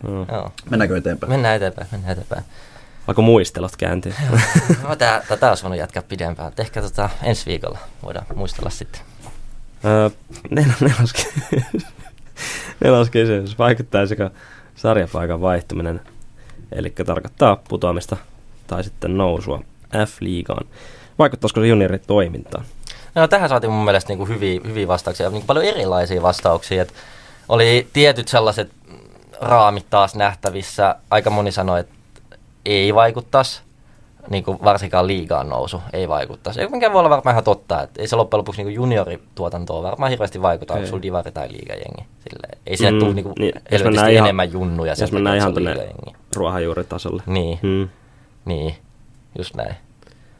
[0.04, 0.26] Mm.
[0.32, 0.52] Joo.
[0.70, 1.32] Mennäänkö eteenpäin?
[1.32, 2.44] Mennään eteenpäin, mennään eteenpäin.
[3.08, 4.13] Alkoi muistelot kääntyä.
[4.84, 6.52] No, tää, tätä olisi voinut jatkaa pidempään.
[6.58, 9.02] Ehkä tota, ensi viikolla voidaan muistella sitten.
[9.86, 10.10] Öö,
[10.50, 11.86] nel, neloskysymys.
[12.84, 13.58] neloskysymys.
[13.60, 14.30] Vaikuttaisiko
[14.76, 16.02] sarjapaikan vaihtuminen,
[16.72, 18.18] eli tarkoittaa putoamista
[18.68, 19.63] tai sitten nousua
[19.94, 20.68] F-liigaan?
[21.20, 22.65] Vaikuttaisiko se juniorin toimintaan?
[23.15, 26.82] No, tähän saatiin mun mielestä niin kuin hyviä, hyviä vastauksia, niin kuin paljon erilaisia vastauksia.
[26.82, 26.93] Et
[27.49, 28.97] oli tietyt sellaiset mm,
[29.41, 30.95] raamit taas nähtävissä.
[31.12, 31.93] Aika moni sanoi, että
[32.65, 33.62] ei vaikuttaisi,
[34.30, 36.67] niin kuin varsinkaan liigaan nousu ei vaikuttaisi.
[36.67, 40.10] Mikä voi olla varmaan ihan totta, että ei se loppujen lopuksi niin kuin juniorituotantoon varmaan
[40.12, 40.89] hirveästi vaikuta, onko Ei.
[40.89, 42.06] sulla divari tai liigajengi.
[42.30, 42.58] Silleen.
[42.67, 44.95] Ei sinne Mm, mm, tule niin kuin niin, niin, helvetisti ihan- enemmän junnuja.
[44.99, 45.89] Jos mennään ihan tuonne
[46.36, 47.23] ruohonjuuritasolle.
[47.25, 47.89] Niin, Hmm.
[48.45, 48.75] niin,
[49.38, 49.75] just näin.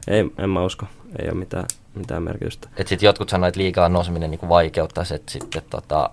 [0.08, 0.86] Ei, en mä usko.
[1.20, 2.70] Ei ole mitään, mitään merkitystä.
[2.78, 6.10] Et sit jotkut sanoivat, että liikaa nouseminen niinku vaikeuttaisi, että sitten tota,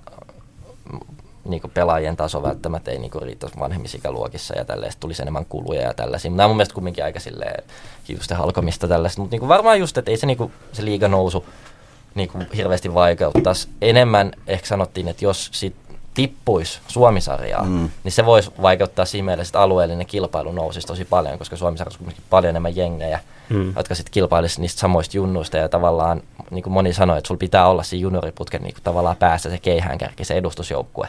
[1.44, 5.82] niinku pelaajien taso välttämättä ei niinku riittäisi vanhemmissa ikäluokissa ja tälleen, sit tulisi enemmän kuluja
[5.82, 6.30] ja tällaisia.
[6.30, 7.64] Nämä on mun mielestä kumminkin aika silleen
[8.08, 11.46] hiusten halkomista tällaista, mutta niinku varmaan just, että ei se, niinku, se liiga nousu
[12.14, 13.68] niinku hirveästi vaikeuttaisi.
[13.82, 15.76] Enemmän ehkä sanottiin, että jos sit
[16.14, 17.90] tippuisi Suomisarjaa, Mm.
[18.04, 22.04] niin se voisi vaikeuttaa siinä mielessä, että alueellinen kilpailu nousisi tosi paljon, koska Suomisarjassa on
[22.04, 23.72] kuitenkin paljon enemmän jengejä, Mm.
[23.76, 27.68] jotka sitten kilpailisi niistä samoista junnuista ja tavallaan, niin kuin moni sanoi, että sulla pitää
[27.68, 31.08] olla siinä junioriputken niin kuin tavallaan päässä se keihäänkärki, se edustusjoukkue,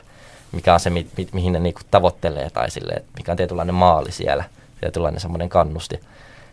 [0.52, 3.76] mikä on se, mi- mi- mihin ne niin kuin tavoittelee tai sille, mikä on tietynlainen
[3.76, 4.44] maali siellä,
[4.82, 6.00] tietynlainen semmoinen kannusti.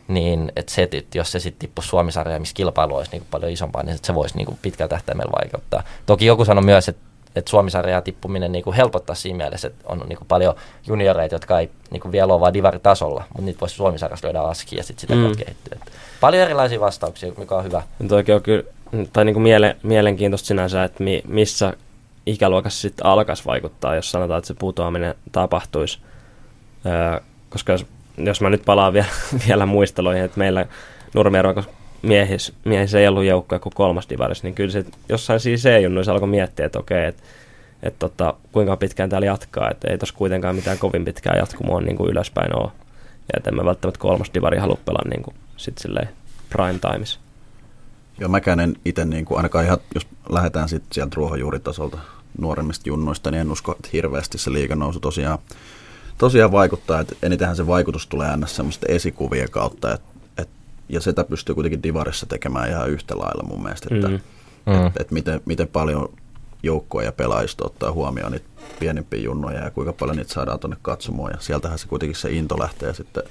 [0.09, 3.53] Niin, että se, että jos se sitten tippuisi Suomisarjaan, missä kilpailu olisi niin kuin paljon
[3.53, 5.83] isompaa, niin se voisi niin kuin pitkällä tähtäimellä vaikeuttaa.
[6.07, 7.03] Toki joku sanoi myös, että
[7.37, 10.55] että Suomisarjaa tippuminen niin kuin helpottaa siinä mielessä, että on niin kuin paljon
[10.87, 14.77] junioreita, jotka ei niin kuin vielä ole vaan divaritasolla, mutta niitä voisi Suomisarjassa löydä aski
[14.77, 15.37] ja sitten sitä Mm.
[15.37, 15.79] kehittyä.
[15.87, 17.83] Et paljon erilaisia vastauksia, mikä on hyvä.
[18.13, 18.63] Oikein on kyllä,
[19.13, 21.75] tai niin kuin miele, mielenkiintoista sinänsä, että mi, missä
[22.27, 25.99] ikäluokassa sitten alkaisi vaikuttaa, jos sanotaan, että se putoaminen tapahtuisi.
[26.87, 27.87] Öö, koska jos,
[28.19, 29.09] jos mä nyt palaan vielä,
[29.49, 30.67] vielä muisteloihin, että meillä
[31.15, 31.65] Nurmijärven
[32.03, 36.29] miehissä, miehissä ei ollut joukkoja kuin kolmas divaris, niin kyllä se jossain siis C-junnuissa alkoi
[36.29, 37.23] miettiä, että okei, että
[37.83, 41.97] et tota, kuinka pitkään täällä jatkaa, että ei tuossa kuitenkaan mitään kovin pitkää jatkumoa niin
[41.97, 42.71] kuin ylöspäin ole.
[43.19, 46.09] Ja että mä välttämättä kolmas divari halua pelaa niin kuin sit silleen
[46.51, 47.19] prime times.
[48.19, 51.99] Joo, mäkään en itse, niin kuin, ainakaan ihan, jos lähdetään sit sieltä ruohonjuuritasolta
[52.39, 55.39] nuoremmista junnoista, niin en usko, että hirveästi se liigan nousu tosiaan
[56.21, 60.10] tosiaan vaikuttaa, että enitenhän se vaikutus tulee aina semmoisten esikuvien kautta, et, et,
[60.93, 64.21] ja sitä pystyy kuitenkin Divarissa tekemään ihan yhtä lailla mun mielestä, että Mm.
[64.67, 64.87] Mm.
[64.87, 66.09] et, et miten, miten paljon
[66.63, 68.47] joukkoja ja pelaajista ottaa huomioon niitä
[68.81, 71.31] pienimpiä junnoja ja kuinka paljon niitä saadaan tuonne katsomoon.
[71.31, 73.23] Ja sieltähän se kuitenkin se into lähtee sitten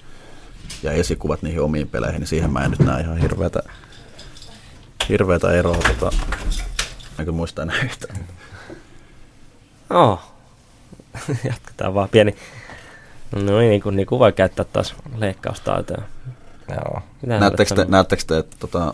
[0.84, 3.64] ja esikuvat niihin omiin peleihin, niin siihen mä en nyt näe ihan hirveätä,
[5.10, 5.78] hirveätä eroa.
[6.00, 6.18] Tota,
[7.20, 8.18] enkä muista enää yhtään.
[9.90, 10.22] Oh.
[11.50, 12.36] Jatketaan vaan pieni.
[13.32, 16.02] No niin, kuin, niin kuin voi käyttää taas leikkaustaitoja.
[16.76, 17.02] Joo.
[17.40, 18.94] Näettekö te, näettekö te että tota,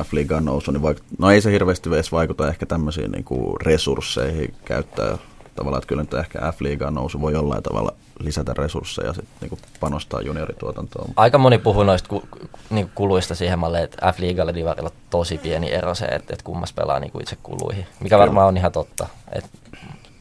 [0.00, 4.54] F-liigan nousu, niin vaik- no ei se hirveästi edes vaikuta ehkä tämmöisiin niin kuin resursseihin
[4.64, 5.18] käyttää.
[5.54, 9.60] Tavallaan, että kyllä nyt ehkä F-liigan nousu voi jollain tavalla lisätä resursseja sit niin kuin
[9.80, 11.10] panostaa juniorituotantoon.
[11.16, 12.22] Aika moni puhuu noista ku,
[12.70, 16.72] niin kuluista siihen malleen, että F-liigalla Divarilla on tosi pieni ero se, että, että kummas
[16.72, 17.86] pelaa niin kuin itse kuluihin.
[18.00, 18.20] Mikä Kyllä.
[18.26, 19.06] varmaan on ihan totta.
[19.32, 19.48] Että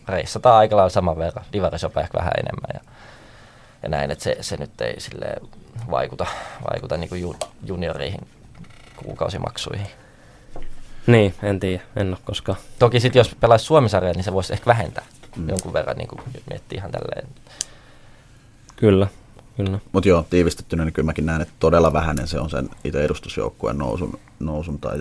[0.07, 1.45] reissataan aika lailla saman verran.
[1.53, 2.79] Divarissa on ehkä vähän enemmän ja,
[3.85, 5.35] ja näin, että se, se nyt ei sille
[5.91, 6.25] vaikuta,
[6.71, 8.27] vaikuta niin kuin ju, junioreihin
[8.95, 9.87] kuukausimaksuihin.
[11.07, 12.57] Niin, en tiedä, en ole koskaan.
[12.79, 15.03] Toki sitten jos pelaisi Suomisarjaa, niin se voisi ehkä vähentää
[15.35, 15.49] mm.
[15.49, 17.27] jonkun verran, niin kuin miettii ihan tälleen.
[18.75, 19.07] Kyllä,
[19.57, 19.79] kyllä.
[19.91, 23.77] Mutta joo, tiivistettynä niin kyllä mäkin näen, että todella vähäinen se on sen itse edustusjoukkueen
[23.77, 24.97] nousun, nousun tai,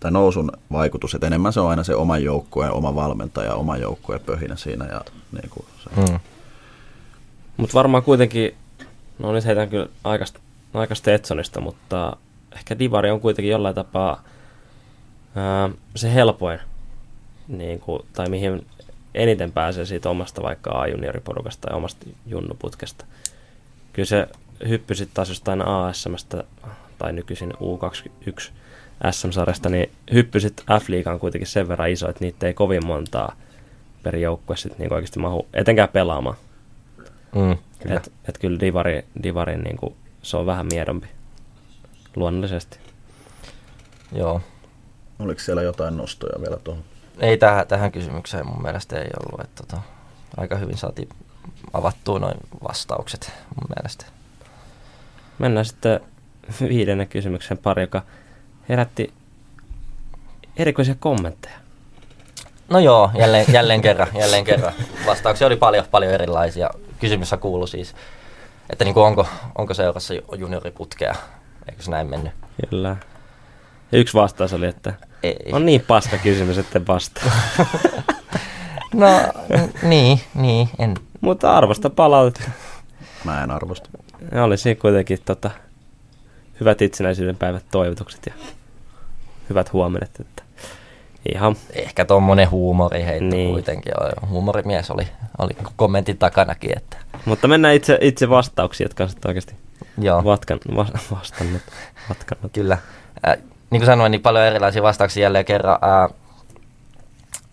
[0.00, 1.14] tai nousun vaikutus.
[1.14, 4.84] Että enemmän se on aina se oman joukkueen, oma valmentaja, oma joukkueen pöhinä siinä.
[4.84, 5.00] Ja,
[5.32, 5.90] niin kuin se.
[6.00, 6.18] Mm.
[7.56, 8.54] Mutta varmaan kuitenkin,
[9.18, 10.24] no nyt heitän kyllä aika,
[10.74, 12.16] aika Stetsonista, mutta
[12.52, 14.22] ehkä Divari on kuitenkin jollain tapaa
[15.36, 16.60] ää, se helpoin,
[17.48, 18.66] niin kuin, tai mihin
[19.14, 23.04] eniten pääsee siitä omasta vaikka A-junioriporukasta ja omasta junnuputkesta.
[23.92, 24.26] Kyllä se
[24.68, 26.44] hyppy sitten taas jostain ASMstä
[26.98, 28.50] tai nykyisin U21
[29.10, 33.36] SM-sarjasta, niin hyppy sitten F-liigaan kuitenkin sen verran iso, että niitä ei kovin montaa
[34.02, 36.36] per joukkue sitten niin oikeasti mahu etenkään pelaamaan.
[37.34, 37.96] Mm, kyllä.
[37.96, 41.06] Et, et kyllä Divari, Divarin niin kuin, se on vähän miedompi
[42.16, 42.78] luonnollisesti.
[44.12, 44.40] Joo.
[45.18, 46.84] Oliko siellä jotain nostoja vielä tuohon?
[47.18, 49.44] Ei tähän, tähän kysymykseen mun mielestä ei ollut.
[49.44, 49.82] Että tota,
[50.36, 51.08] aika hyvin saatiin
[51.72, 52.36] avattua noin
[52.68, 54.06] vastaukset mun mielestä.
[55.38, 56.00] Mennään sitten
[56.60, 58.02] viidennen kysymyksen pari, joka
[58.68, 59.12] herätti
[60.56, 61.54] erikoisia kommentteja.
[62.68, 64.72] No joo, jälleen, jälleen kerran, jälleen kerran.
[65.06, 66.70] Vastauksia oli paljon, paljon erilaisia.
[67.00, 67.94] Kysymys kuului siis,
[68.70, 69.26] että niin kuin onko,
[69.58, 71.14] onko seurassa ju- junioriputkea,
[71.68, 72.32] eikö se näin mennyt?
[72.70, 72.96] Kyllä.
[73.92, 75.36] Ja yksi vastaus oli, että Ei.
[75.52, 77.32] on niin paska kysymys, että vastaa.
[78.94, 79.06] No
[79.82, 80.94] niin, niin, en.
[81.20, 82.50] Mutta arvosta palautetta.
[83.24, 83.88] Mä en arvosta.
[84.32, 85.50] Ja oli siinä kuitenkin tota,
[86.60, 88.32] hyvät itsenäisyyden päivät toivotukset ja
[89.50, 90.20] hyvät huomenet.
[90.20, 90.42] Että
[91.34, 93.52] ihan Ehkä tuommoinen huumori heitto Niin.
[93.52, 93.92] kuitenkin.
[94.28, 95.08] Huumorimies oli,
[95.38, 99.54] oli kommentin takanakin, että Mutta mennään itse, itse vastauksiin, jotka on sitten oikeasti
[99.98, 100.24] joo.
[100.24, 101.62] vatkan, va, vastannut.
[102.08, 102.52] vatkannut.
[102.52, 102.78] Kyllä.
[103.28, 103.36] Äh,
[103.70, 105.78] niin kuin sanoin, niin paljon erilaisia vastauksia jälleen kerran.
[105.82, 106.10] Äh,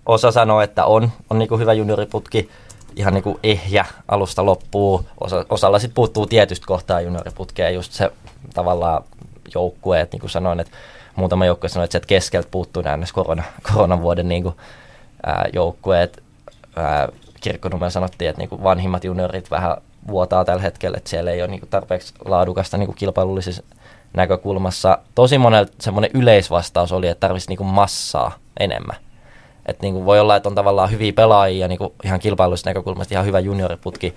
[0.05, 2.49] osa sanoo, että on, on niin kuin hyvä junioriputki,
[2.95, 5.05] ihan niin kuin ehjä alusta loppuu.
[5.19, 8.11] Osa, osalla sitten puuttuu tietystä kohtaa junioriputkea, just se
[8.53, 9.03] tavallaan
[9.55, 10.77] joukkue, että niin kuin sanoin, että
[11.15, 13.43] muutama joukkue sanoi, että sieltä keskeltä puuttuu nämä korona,
[13.73, 14.55] koronavuoden niin kuin,
[15.25, 16.23] ää, joukkueet.
[17.41, 21.47] Kirkkonumella sanottiin, että niin kuin vanhimmat juniorit vähän vuotaa tällä hetkellä, että siellä ei ole
[21.47, 23.63] niin kuin tarpeeksi laadukasta niin kuin kilpailullisessa
[24.13, 24.97] näkökulmassa.
[25.15, 28.95] Tosi monelta semmoinen yleisvastaus oli, että tarvitsisi niin kuin massaa enemmän.
[29.65, 33.13] Et niin kuin voi olla, että on tavallaan hyviä pelaajia niin kuin ihan kilpailullisesta näkökulmasta
[33.13, 34.15] ihan hyvä junioriputki,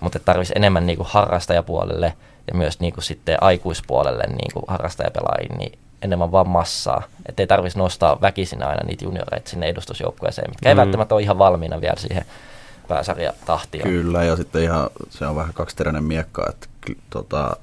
[0.00, 2.14] mutta tarvitsisi enemmän niin kuin harrastajapuolelle
[2.46, 7.02] ja myös niin kuin sitten aikuispuolelle niin kuin harrastajapelaajia, niin enemmän vaan massaa.
[7.26, 10.80] Että ei tarvitsisi nostaa väkisin aina niitä junioreita sinne edustusjoukkueeseen, mitkä ei Mm.
[10.80, 12.24] välttämättä ole ihan valmiina vielä siihen
[12.88, 13.82] pääsarjatahtiin.
[13.84, 16.66] Kyllä, ja sitten ihan se on vähän kaksiteräinen miekka, että
[17.10, 17.56] tota,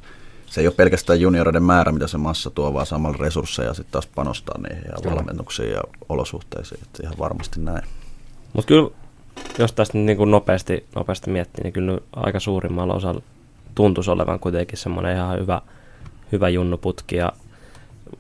[0.46, 4.08] se ei ole pelkästään junioreiden määrä, mitä se massa tuo, vaan samalla resursseja sitten taas
[4.08, 5.16] panostaa niihin ja Kyllä.
[5.16, 7.84] valmennuksiin ja olosuhteisiin, että ihan varmasti näin.
[8.54, 8.90] Mutta kyllä,
[9.58, 13.22] jos tästä niin kuin nopeasti, nopeasti miettii, niin kyllä aika suurimmalla osalla
[13.76, 15.62] tuntuisi olevan kuitenkin semmoinen ihan hyvä,
[16.32, 17.16] hyvä junnuputki.
[17.16, 17.32] Ja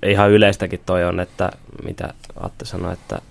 [0.06, 1.52] ihan yleistäkin toi on, että
[1.84, 3.22] mitä Atte sanoi, että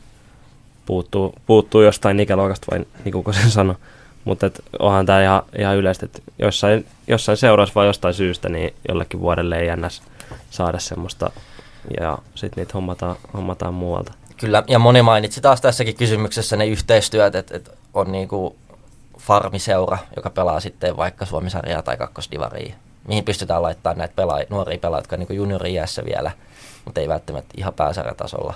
[0.87, 3.77] puuttuu, puuttuu jostain ikäluokasta, vai niin kuin sen sanoi.
[4.25, 8.75] Mutta et onhan tämä ihan, ihan yleistä, että jossain, jossain seuraavassa vai jostain syystä, niin
[8.89, 10.03] jollekin vuodelle ei ns.
[10.51, 11.31] saada semmoista,
[12.01, 14.13] ja sitten niitä hommataan, hommataan muualta.
[14.37, 18.57] Kyllä, ja moni mainitsi taas tässäkin kysymyksessä ne yhteistyöt, että, että on niinku
[19.19, 22.75] farmiseura, joka pelaa sitten vaikka Suomisarjaa tai kakkosdivaria,
[23.09, 26.31] mihin pystytään laittamaan näitä pelaa, nuoria pelaajia, jotka on niinku juniori-iässä vielä,
[26.85, 28.55] mutta ei välttämättä ihan pääsarjatasolla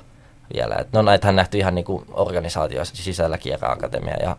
[0.54, 0.74] vielä.
[0.74, 4.36] Et no näitähän nähty ihan niinku organisaatioissa sisälläkin Akatemia ja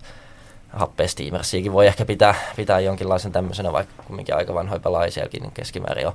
[0.69, 5.51] happea Steamersiakin voi ehkä pitää, pitää jonkinlaisen tämmöisenä, vaikka kumminkin aika vanhoja pelaajia sielläkin niin
[5.51, 6.13] keskimäärin on.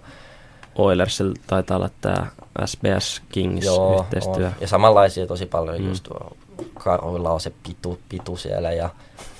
[0.74, 2.26] Oilersilla taitaa olla tämä
[2.66, 4.46] SBS Kings Joo, yhteistyö.
[4.46, 4.52] on.
[4.60, 5.88] Ja samanlaisia tosi paljon, mm.
[5.88, 6.36] just tuo
[6.74, 8.90] Karuilla on se pitu, pitu siellä ja,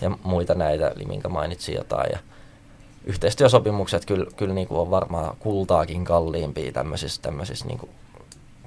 [0.00, 2.10] ja muita näitä, eli minkä mainitsin jotain.
[2.12, 2.18] Ja
[3.04, 7.90] yhteistyösopimukset kyllä, kyllä niin kuin on varmaan kultaakin kalliimpia tämmöisissä, tämmöisissä niin kuin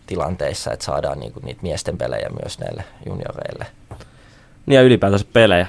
[0.06, 3.66] tilanteissa, että saadaan niin kuin niitä miesten pelejä myös näille junioreille.
[4.66, 5.68] Niin ja ylipäätänsä pelejä.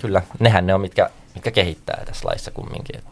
[0.00, 3.02] Kyllä, nehän ne on, mitkä, mitkä kehittää tässä laissa kumminkin.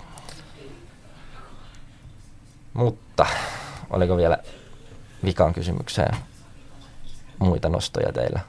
[2.74, 3.26] Mutta
[3.90, 4.38] oliko vielä
[5.24, 6.16] vikaan kysymykseen
[7.38, 8.40] muita nostoja teillä?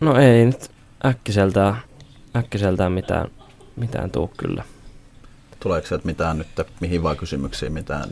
[0.00, 0.70] No ei nyt
[1.06, 1.76] äkkiseltään,
[2.36, 3.30] äkkiseltään mitään,
[3.76, 4.64] mitään tuu kyllä.
[5.60, 6.48] Tuleeko sieltä mitään nyt,
[6.80, 8.10] mihin vaan kysymyksiin, mitään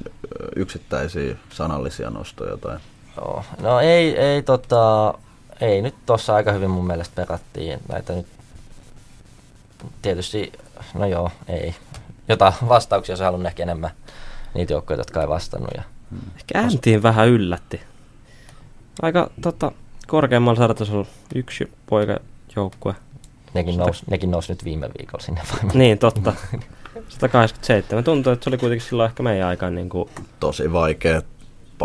[0.56, 2.78] yksittäisiä sanallisia nostoja tai
[3.16, 3.44] Joo.
[3.60, 5.14] No ei, ei, tota,
[5.60, 8.26] ei nyt tuossa aika hyvin mun mielestä perattiin näitä nyt.
[10.02, 10.52] Tietysti,
[10.94, 11.74] no joo, ei.
[12.28, 13.90] Jota vastauksia se halunnut ehkä enemmän
[14.54, 15.70] niitä joukkoja, jotka ei vastannut.
[15.76, 15.82] Ja
[16.36, 17.80] Ehkä Äntiin vähän yllätti.
[19.02, 19.72] Aika tota,
[20.06, 22.94] korkeammalla sarjatasolla yksi poikajoukkue.
[23.54, 25.40] nekin, Sitä- nous, nekin nousi nyt viime viikolla sinne.
[25.74, 26.32] Niin, totta.
[27.08, 28.04] 187.
[28.04, 30.08] Tuntuu, että se oli kuitenkin silloin ehkä meidän aikaan niin kuin,
[30.40, 31.22] tosi vaikea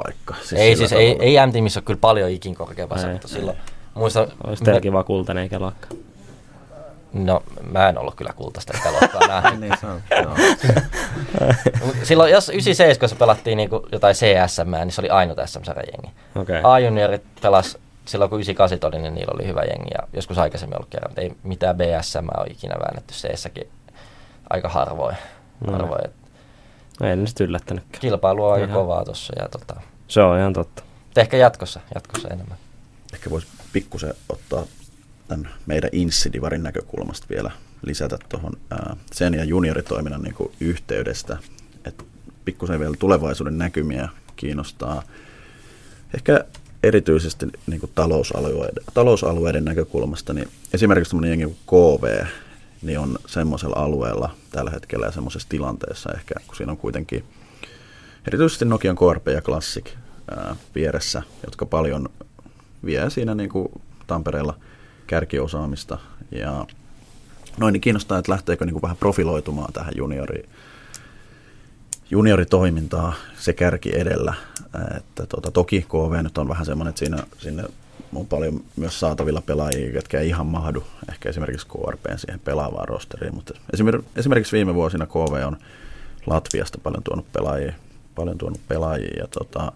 [0.04, 0.36] paikka.
[0.56, 1.24] ei sillä siis, ei, tavalla.
[1.42, 3.02] ei M-tiimissä ole kyllä paljon ikin korkeampaa Ei.
[3.02, 3.58] sarjata silloin.
[3.94, 5.88] Muista, olisi teillä kiva kultainen eikä lakka.
[7.14, 9.60] No, mä en ollut kyllä kultaista sitä luokkaa nähnyt.
[9.60, 10.36] niin, se on, joo.
[11.86, 16.16] Mut Silloin, jos 97 pelattiin niinku jotain CSM, niin se oli ainut SM-sarjan jengi.
[16.36, 16.62] Okei.
[16.64, 20.90] A-juniorit pelas silloin kun 98 oli, niin niillä oli hyvä jengi ja joskus aikaisemmin ollut
[20.90, 23.70] kerran, mutta ei mitään BSM ole ikinä väännetty C-säkin
[24.50, 25.16] aika harvoin.
[25.68, 25.98] No.
[27.02, 28.02] Et Ei ne sitten yllättänytkään.
[28.02, 28.78] Kilpailu on aika Ihan.
[28.80, 30.84] kovaa tuossa ja tota, Se on ihan totta.
[31.18, 32.58] ehkä jatkossa, jatkossa enemmän.
[33.14, 34.64] Ehkä voisi pikkusen ottaa
[35.28, 38.54] tämän meidän Insidivarin näkökulmasta vielä lisätä tuohon
[39.14, 41.38] sen ja junioritoiminnan niin kuin yhteydestä,
[41.86, 42.04] että
[42.46, 45.04] pikkusen vielä tulevaisuuden näkymiä kiinnostaa.
[46.14, 46.46] Ehkä
[46.84, 52.26] erityisesti niin kuin talousalueiden, talousalueiden näkökulmasta, niin esimerkiksi tämmöinen jengi kuin KV,
[52.82, 57.24] niin on semmoisella alueella tällä hetkellä ja semmoisessa tilanteessa ehkä, kun siinä on kuitenkin
[58.28, 59.86] erityisesti Nokian KRP ja Classic
[60.38, 62.10] ää, vieressä, jotka paljon
[62.86, 63.68] vie siinä niin kuin
[64.08, 64.54] Tampereella
[65.08, 65.98] kärkiosaamista.
[66.32, 66.66] Ja
[67.58, 70.50] noin niin kiinnostaa, että lähteekö niin kuin vähän profiloitumaan tähän juniori,
[72.12, 74.34] junioritoimintaa se kärki edellä.
[74.98, 77.64] Että tota, toki KV nyt on vähän semmoinen, että siinä, sinne
[78.16, 83.36] on paljon myös saatavilla pelaajia, jotka ei ihan mahdu ehkä esimerkiksi KRPn siihen pelaavaan rosteriin,
[83.36, 83.54] mutta
[84.18, 85.58] esimerkiksi, viime vuosina KV on
[86.26, 87.74] Latviasta paljon tuonut pelaajia,
[88.16, 89.72] paljon tuonut pelaajia ja tota,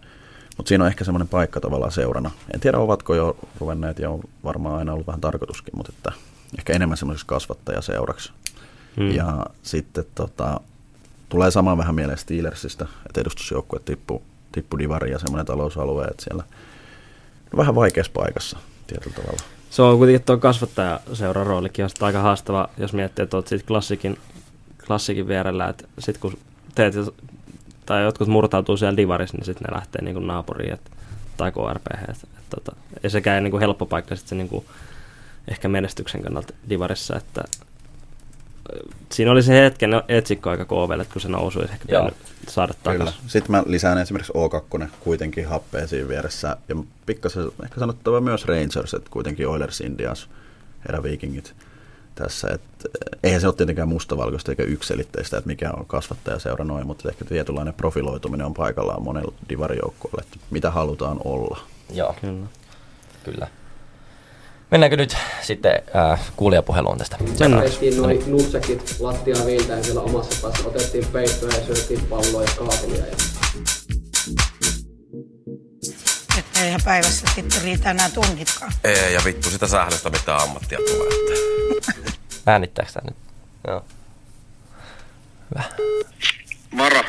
[0.58, 2.32] mutta siinä on ehkä semmoinen paikka tavallaan seurana.
[2.54, 6.12] En tiedä, ovatko jo ruvenneet ja on varmaan aina ollut vähän tarkoituskin, mutta että
[6.58, 8.32] ehkä enemmän semmoiseksi kasvattajaseuraksi.
[8.98, 9.04] Hmm.
[9.06, 9.16] Mm.
[9.16, 10.60] Ja sitten tota,
[11.30, 16.44] tulee samaan vähän mieleen Steelersistä, että edustusjoukkue tippuu tippu divari ja semmoinen talousalue, että siellä
[17.58, 19.44] vähän vaikeassa paikassa tietyllä tavalla.
[19.70, 24.20] Se on kuitenkin tuo kasvattajaseuran roolikin on aika haastava, jos miettii, että olet siitä klassikin,
[24.88, 26.38] klassikin vierellä, että sit kun
[26.76, 26.94] teet,
[27.86, 30.92] tai jotkut murtautuu siellä divarissa, niin sitten ne lähtee niin naapuriin et,
[31.38, 31.86] tai KRP.
[32.10, 34.66] Et, et, tota, ei sekään niin kuin helppo paikka sit se niin kuin,
[35.48, 37.44] ehkä menestyksen kannalta divarissa, että
[39.12, 42.14] siinä oli se hetken etsikko aika KVlle, että kun se nousui, olisi ehkä pitänyt
[42.48, 43.22] saada takaisin.
[43.28, 46.58] Sitten mä lisään esimerkiksi O2 kuitenkin happea siinä vieressä.
[46.70, 50.30] Ja pikkasen ehkä sanottava myös Rangers, että kuitenkin Oilers Indians,
[50.90, 51.54] eräviikingit
[52.16, 52.48] tässä.
[52.54, 57.10] Et, eh, eihän se ole tietenkään mustavalkoista eikä yksilitteistä, että mikä on kasvattajaseura noin, mutta
[57.10, 61.60] ehkä tietynlainen profiloituminen on paikallaan monella divarijoukkueella, että mitä halutaan olla.
[61.94, 62.48] Joo, Kyllä.
[63.24, 63.48] kyllä.
[64.72, 67.18] Mennäänkö nyt sitten äh, kuulijapuheluun tästä?
[67.40, 67.64] Mennään.
[67.64, 70.68] Tehtiin noin nutsekit lattiaa viiltäen siellä omassa päässä.
[70.68, 73.06] Otettiin peittoja ja syötiin palloa ja kaapelia.
[73.06, 73.16] Ja
[76.38, 78.72] Että eihän päivässä sitten riitä enää tunnitkaan.
[78.84, 81.08] Ei, ja vittu sitä sählöstä mitään ammattia tulee.
[81.08, 82.12] Että.
[82.52, 83.18] Äänittääkö tämä nyt?
[83.68, 83.86] Joo.
[86.72, 87.02] Moro.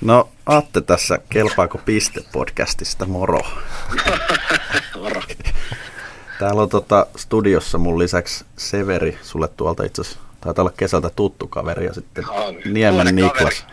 [0.00, 3.40] No Atte tässä, kelpaako piste podcastista, moro.
[5.00, 5.22] Moro.
[6.40, 11.46] Täällä on tota, studiossa mun lisäksi Severi, sulle tuolta itse asiassa taitaa olla kesältä tuttu
[11.46, 12.54] kaveri ja sitten On.
[12.64, 13.22] Niemen Huonekaveri.
[13.22, 13.66] Niklas.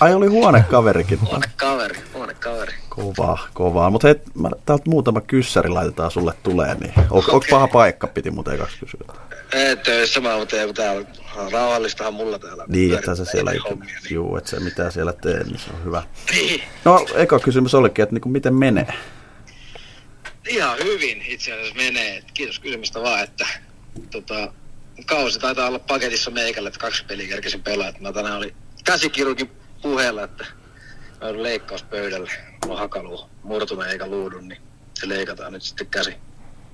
[0.00, 1.20] Ai oli huonekaverikin.
[1.20, 2.72] Huone kaveri, huone kaveri.
[2.88, 3.90] Kovaa, kovaa.
[3.90, 8.30] Mutta hei, mä, täältä muutama kyssäri laitetaan sulle tulee, niin on, onko paha paikka, piti
[8.30, 9.00] muuten ekaksi kysyä.
[9.52, 11.06] Ei töissä mä, mutta ei, täällä
[11.52, 12.64] rauhallistahan mulla täällä.
[12.68, 14.14] Niin, että sä siellä, Pyörittää hommia, niin.
[14.14, 16.02] juu, että se mitä siellä teet, niin se on hyvä.
[16.32, 16.62] Niin.
[16.84, 18.94] No, eka kysymys olikin, että niinku, miten menee?
[20.48, 22.16] Ihan hyvin itse asiassa menee.
[22.16, 23.46] Et Kiitos kysymystä vaan, että
[24.10, 24.52] tota,
[25.06, 27.92] kausi taitaa olla paketissa meikälle, että kaksi peliä kerkesin pelaa.
[28.00, 29.50] Mä tänään oli käsikirurgin
[29.82, 30.44] puheella, että
[31.20, 32.30] mä joudun leikkauspöydälle.
[32.64, 34.60] Mulla on hakaluu murtunut eikä luudu, niin
[34.94, 36.14] se leikataan nyt sitten käsi.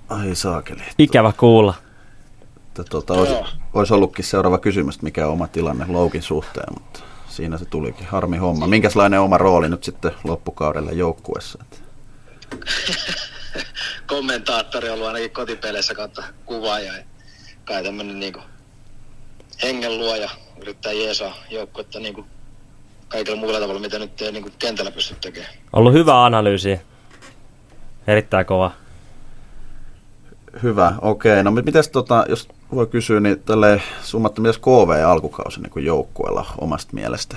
[0.09, 0.83] Ai saakeli.
[0.99, 1.75] Ikävä kuulla.
[2.91, 3.35] Tuota, olisi,
[3.75, 8.07] olisi ollutkin seuraava kysymys, että mikä on oma tilanne Loukin suhteen, mutta siinä se tulikin.
[8.07, 8.66] Harmi homma.
[8.66, 11.64] Minkälainen oma rooli nyt sitten loppukaudella joukkuessa?
[14.07, 16.96] Kommentaattori on ollut ainakin kotipeleissä kautta kuvaaja.
[16.96, 17.03] Ja
[17.64, 18.40] kai tämmönen niinku
[19.62, 20.30] hengen luoja
[20.62, 22.26] yrittää jeesaa joukkuetta niinku
[23.09, 25.53] kaikilla muilla tavalla, mitä nyt ei niinku kentällä pysty tekemään.
[25.72, 26.80] Ollut hyvä analyysi.
[28.07, 28.72] Erittäin kova.
[30.62, 31.42] Hyvä, okei.
[31.42, 36.92] No mites tota, jos voi kysyä, niin tälle summatta mitäs KV alkukausi niin joukkueella omasta
[36.92, 37.36] mielestä?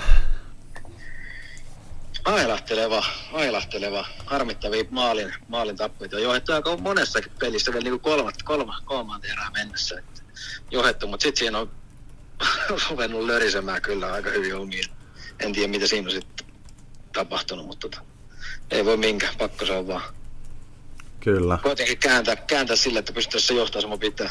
[2.24, 6.18] Ailahteleva, ailahteleva, harmittavia maalin, maalin tappeita.
[6.18, 9.98] Johdettu aika monessakin pelissä vielä niin kolmat, kolma, kolmanteen erään mennessä.
[9.98, 10.22] Että
[10.70, 11.70] johdettu, mutta sitten siinä on
[12.90, 14.84] ruvennut lörisemään kyllä aika hyvin omiin.
[15.40, 16.46] En tiedä mitä siinä on sitten
[17.12, 18.04] tapahtunut, mutta tota,
[18.70, 20.02] ei voi minkään, pakko se on vaan.
[21.20, 21.58] Kyllä.
[21.62, 24.30] Kuitenkin kääntää, kääntää sille, että pystyisi se johtaa pitää.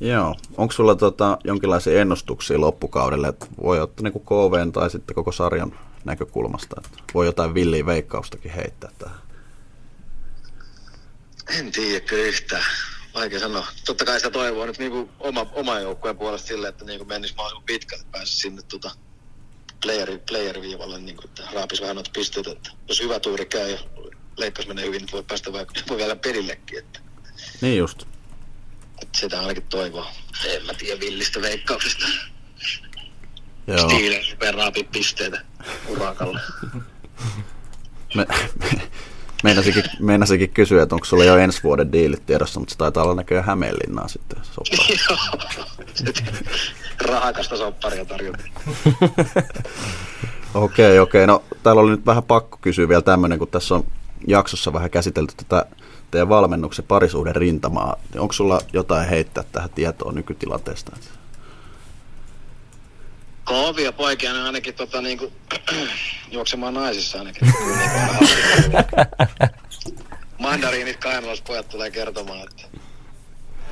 [0.00, 0.34] Joo.
[0.56, 5.72] Onko sulla tota, jonkinlaisia ennustuksia loppukaudelle, että voi ottaa niin KV tai sitten koko sarjan
[6.04, 9.18] näkökulmasta, että voi jotain villiä veikkaustakin heittää tähän?
[11.58, 12.64] En tiedä kyllä yhtään.
[13.14, 13.66] Vaikea sanoa.
[13.86, 17.66] Totta kai sitä toivoo nyt niinku oma, oma joukkueen puolesta sille, että niinku menisi mahdollisimman
[17.66, 18.90] pitkälle, pääsisi sinne tota
[19.82, 22.50] player, player-viivalle, niinku, että raapisi vähän noita pisteitä.
[22.50, 23.78] Että jos hyvä tuuri käy ja
[24.36, 26.78] leikkaus menee hyvin, niin voi päästä vaikka voi vielä perillekin.
[26.78, 27.00] Että,
[27.60, 28.02] Niin just.
[29.02, 30.12] että sitä ainakin toivoa.
[30.44, 32.06] En mä tiedä villistä veikkauksesta.
[33.66, 33.78] Joo.
[33.88, 35.44] Steelers rupeaa pisteitä
[35.88, 36.40] urakalla.
[38.14, 38.26] Me,
[39.42, 43.14] meinasikin, meinasikin kysyä, että onko sulla jo ensi vuoden diilit tiedossa, mutta se taitaa olla
[43.14, 44.96] näköjään Hämeenlinnaa sitten soppari.
[47.10, 48.50] Rahakasta sopparia tarjotaan.
[50.54, 51.26] Okei, okei.
[51.26, 53.84] No täällä oli nyt vähän pakko kysyä vielä tämmöinen, kun tässä on
[54.26, 55.66] jaksossa vähän käsitelty tätä
[56.10, 57.96] teidän valmennuksen parisuuden rintamaa.
[58.18, 60.96] Onko sulla jotain heittää tähän tietoon nykytilanteesta?
[63.44, 65.32] Kovia poikia ne ainakin tota, niinku,
[66.32, 67.48] juoksemaan naisissa ainakin.
[70.38, 72.62] Mandariinit kainalaispojat tulee kertomaan, että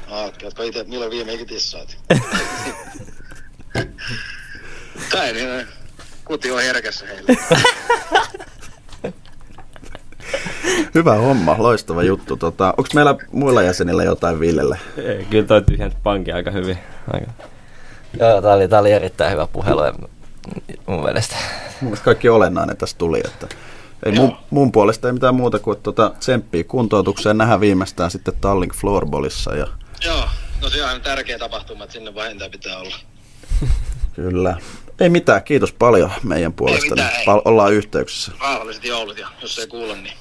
[0.08, 1.96] Aakki, ootko itse, milloin viimeinkin tissaat?
[5.12, 5.66] tai niin,
[6.24, 7.36] kuti on herkässä heille.
[10.94, 12.36] Hyvä homma, loistava juttu.
[12.36, 14.78] Tota, Onko meillä muilla jäsenillä jotain Villelle?
[14.96, 16.78] Ei, kyllä toi tyhjent pankki aika hyvin.
[17.12, 17.32] Aika.
[18.20, 19.80] Joo, tää oli, tää oli erittäin hyvä puhelu
[20.86, 21.36] mun mielestä.
[21.80, 23.20] Mun mielestä kaikki olennainen tässä tuli.
[23.24, 23.46] Että
[24.06, 27.38] ei mun, mun, puolesta ei mitään muuta kuin tota, tsemppiä kuntoutukseen.
[27.38, 29.54] Nähdään viimeistään sitten Tallink Floorballissa.
[29.56, 29.66] Ja
[30.04, 30.24] Joo,
[30.62, 32.96] no se on tärkeä tapahtuma, että sinne vähintään pitää olla.
[34.14, 34.56] kyllä.
[35.00, 36.90] Ei mitään, kiitos paljon meidän puolesta.
[36.90, 37.24] mitään, Niin ei.
[37.26, 38.32] pal- ollaan yhteyksissä.
[38.40, 40.14] Rauhalliset joulut ja jos ei kuule, niin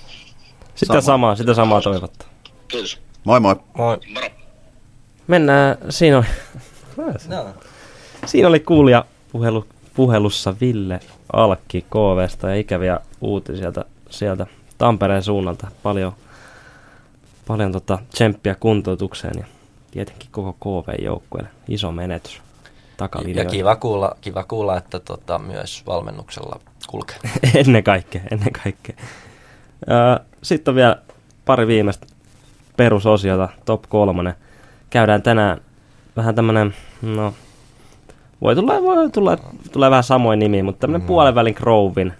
[0.75, 1.01] Sitä Sama.
[1.01, 2.27] samaa, sitä samaa toivottaa.
[2.67, 2.99] kiitos.
[3.23, 3.55] Moi moi.
[3.77, 3.97] Moi.
[4.13, 4.27] Moro.
[5.27, 6.25] Mennään, siinä oli,
[7.27, 7.45] No.
[8.25, 10.99] Siinä oli kuulija puhelu, puhelussa Ville
[11.33, 14.47] Alkki KVsta ja ikäviä uutisia sieltä, sieltä
[14.77, 15.67] Tampereen suunnalta.
[15.83, 16.13] Paljon,
[17.47, 19.45] paljon tota tsemppiä kuntoutukseen ja
[19.91, 21.49] tietenkin koko KV-joukkueelle.
[21.67, 22.41] Iso menetys Ja
[22.97, 23.51] takalinjoilla.
[23.51, 27.17] kiva kuulla, kiva kuulla että tota, myös valmennuksella kulkee.
[27.65, 28.95] ennen kaikkea, ennen kaikkea.
[30.43, 30.97] Sitten on vielä
[31.45, 32.07] pari viimeistä
[32.77, 34.33] perusosiota, top kolmonen.
[34.89, 35.61] Käydään tänään
[36.17, 37.33] vähän tämmönen, no,
[38.41, 39.37] voi tulla, voi tulla,
[39.71, 41.07] tulee vähän samoin nimi, mutta tämmönen mm.
[41.07, 42.13] puolen välin Grovin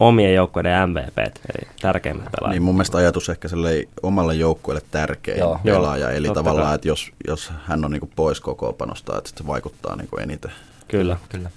[0.00, 2.52] omien joukkueiden MVP, eli tärkeimmät pelaajat.
[2.52, 5.60] Niin mun mielestä ajatus ehkä sille omalle joukkueelle tärkein Joo.
[5.64, 6.10] pelaaja.
[6.10, 6.74] Eli Totta tavallaan, kai.
[6.74, 10.52] että jos, jos hän on niinku pois kokoopanosta, että se vaikuttaa niinku eniten.
[10.88, 11.16] Kyllä.
[11.28, 11.50] Kyllä.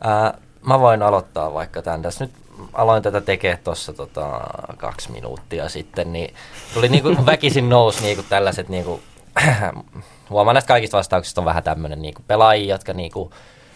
[0.00, 2.02] Ää, mä voin aloittaa vaikka tämän.
[2.02, 2.34] Tässä nyt
[2.72, 4.40] aloin tätä tekemään tuossa tota,
[4.76, 6.34] kaksi minuuttia sitten, niin
[6.74, 9.00] tuli niinku väkisin nousi niinku tällaiset niinku,
[10.30, 13.32] huomaan näistä kaikista vastauksista on vähän tämmöinen niinku pelaajia, jotka niinku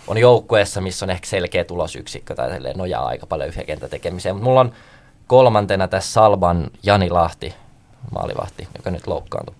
[0.06, 4.34] on joukkueessa, missä on ehkä selkeä tulosyksikkö tai nojaa aika paljon yhden kentän tekemiseen.
[4.34, 4.72] Mutta mulla on
[5.26, 7.54] kolmantena tässä Salban Jani Lahti,
[8.10, 9.54] maalivahti, joka nyt loukkaantui.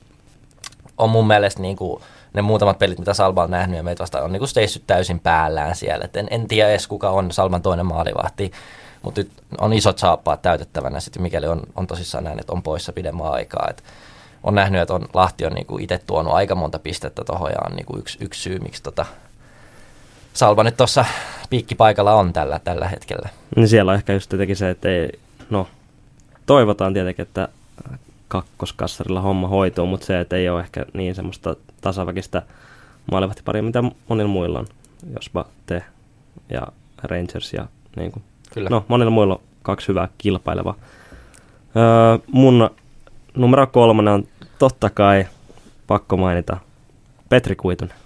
[0.98, 4.32] On mun mielestä niinku, ne muutamat pelit, mitä Salba on nähnyt ja meitä vastaan, on
[4.32, 6.04] niinku seissyt täysin päällään siellä.
[6.04, 8.52] Et en, en tiedä edes, kuka on Salban toinen maalivahti,
[9.02, 9.30] mutta nyt
[9.60, 13.66] on isot saappaat täytettävänä, sitten mikäli on, on tosissaan näin, että on poissa pidemmän aikaa.
[13.70, 13.84] Et
[14.42, 17.76] on nähnyt, että on, Lahti on niinku itse tuonut aika monta pistettä tuohon ja on
[17.76, 19.06] niinku yksi, yksi syy, miksi tota
[20.32, 21.04] Salva nyt tuossa
[21.50, 23.28] piikkipaikalla on tällä, tällä hetkellä.
[23.56, 25.10] Niin siellä on ehkä just tietenkin se, että ei,
[25.50, 25.66] no,
[26.46, 27.48] toivotaan tietenkin, että
[28.28, 32.42] kakkoskassarilla homma hoituu, mutta se, että ei ole ehkä niin semmoista tasaväkistä
[33.12, 34.66] maalivahtipari, mitä monilla muilla on.
[35.14, 35.82] Jospa te
[36.50, 36.66] ja
[37.02, 37.66] Rangers ja
[37.96, 38.22] niin kuin.
[38.54, 38.68] Kyllä.
[38.68, 40.74] No, monilla muilla on kaksi hyvää kilpailevaa.
[41.76, 42.70] Öö, mun
[43.40, 44.24] numero kolmonen on
[44.58, 45.26] totta kai
[45.86, 46.56] pakko mainita
[47.28, 47.96] Petri Kuitunen.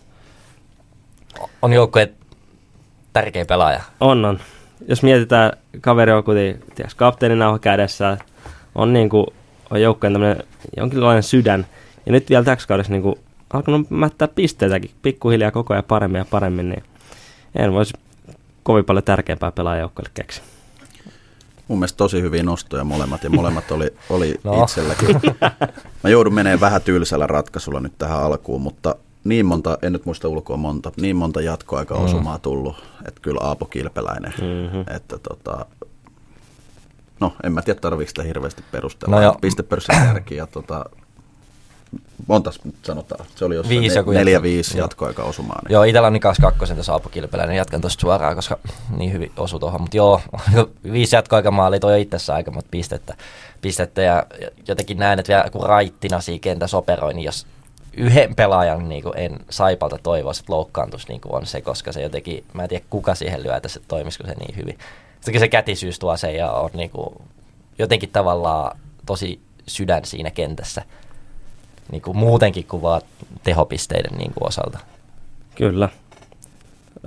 [1.63, 2.15] On joukkueen
[3.13, 3.83] tärkeä pelaaja.
[4.01, 4.39] On, on.
[4.89, 8.19] Jos mietitään, kaveri on kuitenkin tiiäks, kapteeninauha kädessä,
[8.75, 9.27] on, niin kuin,
[9.71, 10.45] on joukkueen tämmöinen
[10.77, 11.67] jonkinlainen sydän.
[12.07, 13.15] Ja nyt vielä täksi kaudessa niin kuin,
[13.53, 16.83] alkanut mättää pisteitäkin pikkuhiljaa koko ajan paremmin ja paremmin, niin
[17.55, 17.95] en voisi
[18.63, 20.45] kovin paljon tärkeämpää pelaajoukkoille keksiä.
[21.69, 24.63] Mun mielestä tosi hyviä nostoja molemmat, ja molemmat oli, oli no.
[24.63, 25.21] itselläkin.
[26.05, 30.29] Mä joudun menee vähän tylsällä ratkaisulla nyt tähän alkuun, mutta niin monta, en nyt muista
[30.29, 32.41] ulkoa monta, niin monta jatkoaika-osumaa mm.
[32.41, 32.77] tullut,
[33.09, 34.85] että kyllä Aapo Kilpeläinen, mm-hmm.
[34.97, 35.67] että tota,
[37.21, 40.85] no en mä tiedä tarviiko sitä hirveästi perustella, no pistepörssin kärki ja tota,
[42.27, 43.27] monta sanotaan?
[43.37, 45.65] Se oli jossain viisi, ne, neljä, viisi jatkoaika osumaan.
[45.65, 45.73] Niin.
[45.73, 48.59] Joo, itsellä on niin kanssa kakkosen tässä Aapo Kilpeläinen, jatkan tuosta suoraan, koska
[48.97, 49.81] niin hyvin osu tuohon.
[49.81, 50.21] Mutta joo,
[50.93, 53.15] viisi jatkoaikamaalia toi itsessä aika monta pistettä,
[53.61, 54.27] pistettä ja
[54.69, 57.47] jotenkin näen, että vielä kun raittina siinä kentässä operoi, niin jos
[57.97, 62.45] yhden pelaajan niin kuin en Saipalta toivoisi, että loukkaantus niin on se, koska se jotenkin,
[62.53, 64.79] mä en tiedä kuka siihen lyö, että se toimisiko se niin hyvin.
[65.21, 67.15] Sitten se kätisyys tuo se ja on niin kuin,
[67.79, 70.83] jotenkin tavallaan tosi sydän siinä kentässä
[71.93, 73.01] niin kuin muutenkin kuin vaan
[73.43, 74.79] tehopisteiden niin kuin osalta.
[75.55, 75.89] Kyllä.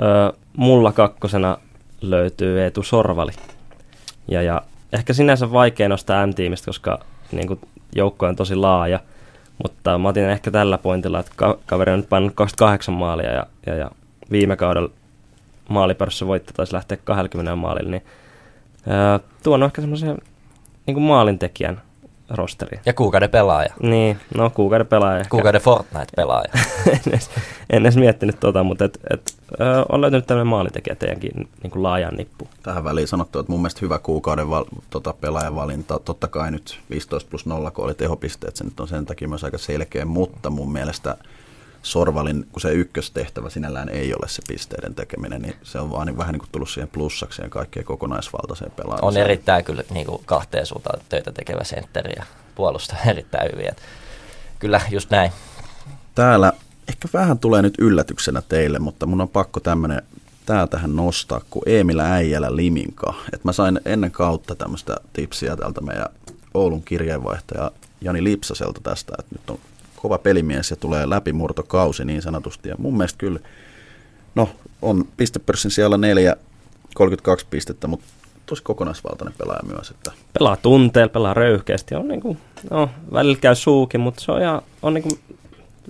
[0.01, 1.57] Ö, mulla kakkosena
[2.01, 3.31] löytyy Eetu Sorvali.
[4.27, 4.61] Ja, ja
[4.93, 6.99] ehkä sinänsä vaikea nostaa M-tiimistä, koska
[7.31, 7.59] niin kuin,
[7.95, 8.99] joukko on tosi laaja.
[9.63, 13.45] Mutta mä otin ehkä tällä pointilla, että ka- kaveri on nyt pannut 28 maalia ja,
[13.65, 13.91] ja, ja
[14.31, 14.89] viime kaudella
[15.69, 18.05] maalipörsssä voitto taisi lähteä 20 maalilla, niin
[18.87, 20.17] öö, tuon on ehkä semmoisen
[20.85, 21.81] niin maalintekijän
[22.29, 22.79] rosteri.
[22.85, 23.73] Ja kuukauden pelaaja.
[23.81, 25.25] Niin, no kuukauden pelaaja.
[25.29, 26.51] Kuukauden Fortnite-pelaaja.
[26.93, 27.29] en, edes,
[27.69, 31.83] en edes miettinyt tota, mutta et, et, ö, on löytynyt tämmöinen maalintekijä teidänkin niin kuin
[31.83, 32.47] laajan nippu.
[32.63, 35.99] Tähän väliin sanottu, että mun mielestä hyvä kuukauden val, tota, pelaajan valinta.
[35.99, 39.43] Totta kai nyt 15 plus 0, kun oli tehopisteet, se nyt on sen takia myös
[39.43, 41.17] aika selkeä, mutta mun mielestä
[41.87, 46.17] Sorvalin, kun se ykköstehtävä sinällään ei ole se pisteiden tekeminen, niin se on vaan niin,
[46.17, 49.07] vähän niin kuin tullut siihen plussaksi ja kaikkeen kokonaisvaltaiseen pelaamiseen.
[49.07, 52.23] On erittäin kyllä niin kuin kahteen suuntaan töitä tekevä sentteri ja
[52.55, 53.69] puolustaa erittäin hyvin.
[53.69, 53.81] Että
[54.59, 55.31] kyllä, just näin.
[56.15, 56.53] Täällä
[56.87, 60.01] ehkä vähän tulee nyt yllätyksenä teille, mutta mun on pakko tämmöinen
[60.69, 63.13] tähän nostaa kuin Eemillä Äijälä Liminka.
[63.33, 66.07] Et mä sain ennen kautta tämmöistä tipsiä tältä meidän
[66.53, 67.71] Oulun kirjeenvaihtaja
[68.01, 69.59] Jani Lipsaselta tästä, että nyt on
[70.07, 72.69] kova pelimies ja tulee läpimurtokausi niin sanotusti.
[72.69, 73.39] Ja mun mielestä kyllä,
[74.35, 74.49] no
[74.81, 76.35] on pistepörssin siellä neljä,
[76.95, 78.05] 32 pistettä, mutta
[78.45, 79.91] tosi kokonaisvaltainen pelaaja myös.
[79.91, 80.11] Että.
[80.33, 81.95] Pelaa tunteella, pelaa röyhkeästi.
[81.95, 82.37] On niin kuin,
[82.71, 85.19] no, välillä käy suukin, mutta se on, ihan, on niin kuin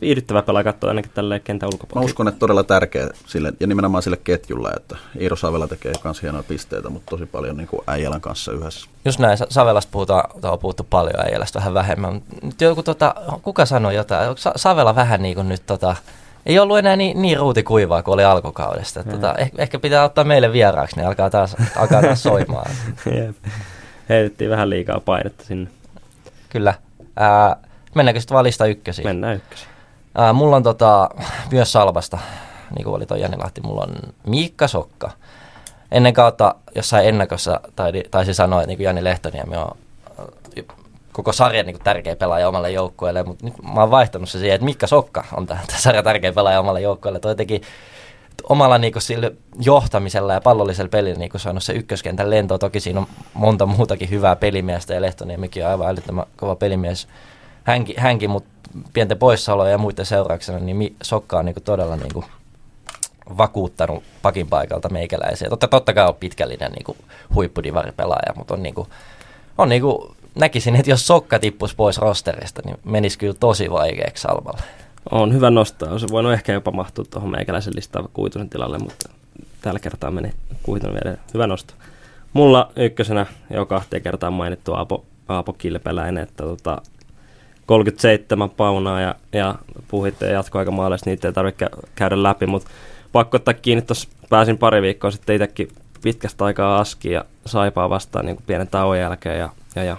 [0.01, 2.01] viihdyttävä pelaa katsoa ainakin tälle kentän ulkopuolella.
[2.01, 6.21] Mä uskon, että todella tärkeä sille, ja nimenomaan sille ketjulle, että Iiro Savela tekee myös
[6.21, 8.89] hienoja pisteitä, mutta tosi paljon niin kuin Äijälän kanssa yhdessä.
[9.05, 12.21] Just näin, Savelasta puhutaan, on puhuttu paljon Äijälästä vähän vähemmän.
[12.43, 14.37] Nyt joku, tota, kuka sanoi jotain?
[14.37, 15.95] Sa- Savela vähän niin kuin nyt tota,
[16.45, 19.03] ei ollut enää niin, niin ruutikuivaa kuin oli alkukaudesta.
[19.03, 19.11] Mm.
[19.11, 22.71] Tota, ehkä, ehkä pitää ottaa meille vieraaksi, niin alkaa taas, alkaa taas soimaan.
[24.09, 25.69] Heitettiin vähän liikaa painetta sinne.
[26.49, 26.73] Kyllä.
[27.15, 27.55] Ää,
[27.95, 29.07] mennäänkö sitten valista ykkösiin?
[29.07, 29.76] Mennään ykkösiin.
[30.18, 31.09] Ää, mulla on tota,
[31.51, 32.18] myös Salvasta,
[32.76, 33.95] niin kuin oli toi Jani Lahti, mulla on
[34.28, 35.11] Miikka Sokka.
[35.91, 37.59] Ennen kautta jossain ennakossa
[38.11, 39.72] taisi sanoa, että niin kuin Jani Lehtoniemi on
[41.11, 44.55] koko sarjan niin kuin tärkeä pelaaja omalle joukkueelle, mutta nyt mä oon vaihtanut se siihen,
[44.55, 47.20] että Mikka Sokka on tämä sarjan tärkeä pelaaja omalle joukkueelle.
[47.20, 47.61] Toi teki
[48.49, 52.57] omalla niin kuin, sille johtamisella ja pallollisella pelillä niin saanut se ykköskentän lento.
[52.57, 57.07] Toki siinä on monta muutakin hyvää pelimiestä ja Lehtoniemikin on aivan älyttömän kova pelimies
[57.63, 58.49] hänkin, hänkin mutta
[58.93, 62.26] pienten poissaoloja ja muiden seurauksena, niin Sokka on niin todella niin kuin
[63.38, 65.49] vakuuttanut pakin paikalta meikäläisiä.
[65.49, 66.97] Totta, totta kai on pitkällinen niin kuin
[67.36, 68.88] huippudivaripelaaja, mutta on, niin kuin,
[69.57, 74.22] on niin kuin, näkisin, että jos Sokka tippuisi pois rosterista, niin menisi kyllä tosi vaikeaksi
[74.22, 74.61] Salvalle.
[75.11, 75.99] On hyvä nostaa.
[75.99, 79.09] Se voinut ehkä jopa mahtua tuohon meikäläisen listaan Kuitusen tilalle, mutta
[79.61, 80.32] tällä kertaa meni
[80.63, 81.74] Kuitunen vielä hyvä nosto.
[82.34, 86.82] Mulla ykkösenä jo kahteen kertaan mainittu Aapo, Aapo Kilpeläinen, että tota,
[87.68, 89.55] 37 paunaa ja, ja
[89.88, 92.70] puhitte jatkoaikamaaleista, niitä ei tarvitse käydä läpi, mutta
[93.11, 95.70] pakko ottaa kiinni, tuossa pääsin pari viikkoa sitten itsekin
[96.01, 99.97] pitkästä aikaa aski ja saipaa vastaan niin kuin pienen tauon jälkeen ja, ja, ja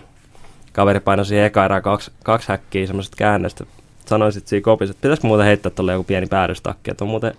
[0.72, 3.64] kaveri painoi siihen eka erään kaksi, kaksi häkkiä semmoiset käännöstä.
[4.06, 7.34] Sanoisit siinä kopissa, että pitäisikö muuten heittää tuolle joku pieni päädystakki, että on muuten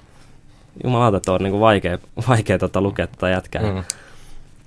[0.84, 1.98] jumalauta, että on niin kuin vaikea,
[2.30, 3.62] vaikea tota lukea tätä jätkää.
[3.62, 3.84] Mm.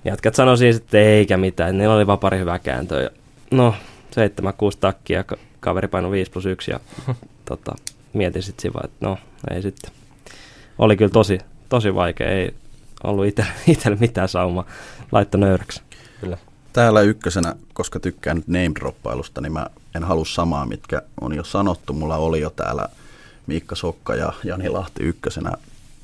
[0.05, 3.11] Jätkät sanoi siis, että eikä mitään, niillä oli vaan pari hyvää kääntöä.
[3.51, 3.75] No,
[4.11, 4.15] 7-6
[4.81, 5.25] takkia
[5.63, 6.81] kaveri painoi 5 plus 1 ja
[7.45, 7.75] tota,
[8.13, 9.19] mietin sitten siinä, että no
[9.51, 9.91] ei sitten.
[10.79, 11.39] Oli kyllä tosi,
[11.69, 12.55] tosi vaikea, ei
[13.05, 13.27] ollut
[13.67, 14.67] itselle mitään saumaa
[15.13, 15.83] laitto nöyräksi.
[16.21, 16.39] Kyllä.
[16.73, 21.93] Täällä ykkösenä, koska tykkään nyt name-droppailusta, niin mä en halua samaa, mitkä on jo sanottu.
[21.93, 22.89] Mulla oli jo täällä
[23.47, 25.53] Miikka Sokka ja Jani Lahti ykkösenä.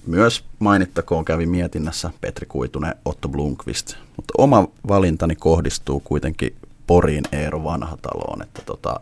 [0.07, 3.95] Myös mainittakoon kävi mietinnässä Petri Kuitunen, Otto Blomqvist.
[4.17, 6.57] Mutta oma valintani kohdistuu kuitenkin
[6.87, 9.01] Poriin Eero Vanhataloon, että tota,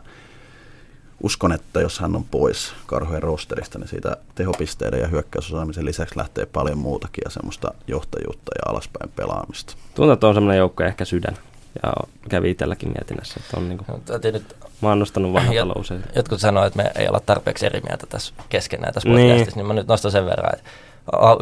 [1.26, 6.46] uskon, että jos hän on pois karhojen rosterista, niin siitä tehopisteiden ja hyökkäysosaamisen lisäksi lähtee
[6.46, 9.74] paljon muutakin ja semmoista johtajuutta ja alaspäin pelaamista.
[9.94, 11.36] Tuntuu, että on semmoinen joukko ehkä sydän.
[11.82, 11.92] Ja
[12.28, 16.04] kävi itselläkin mietinnässä, että on niinku, no, nyt, mä oon nostanut vanhatalo usein.
[16.16, 19.30] Jotkut sanoo, että me ei olla tarpeeksi eri mieltä tässä keskenään tässä niin.
[19.30, 20.70] podcastissa, niin mä nyt nostan sen verran, että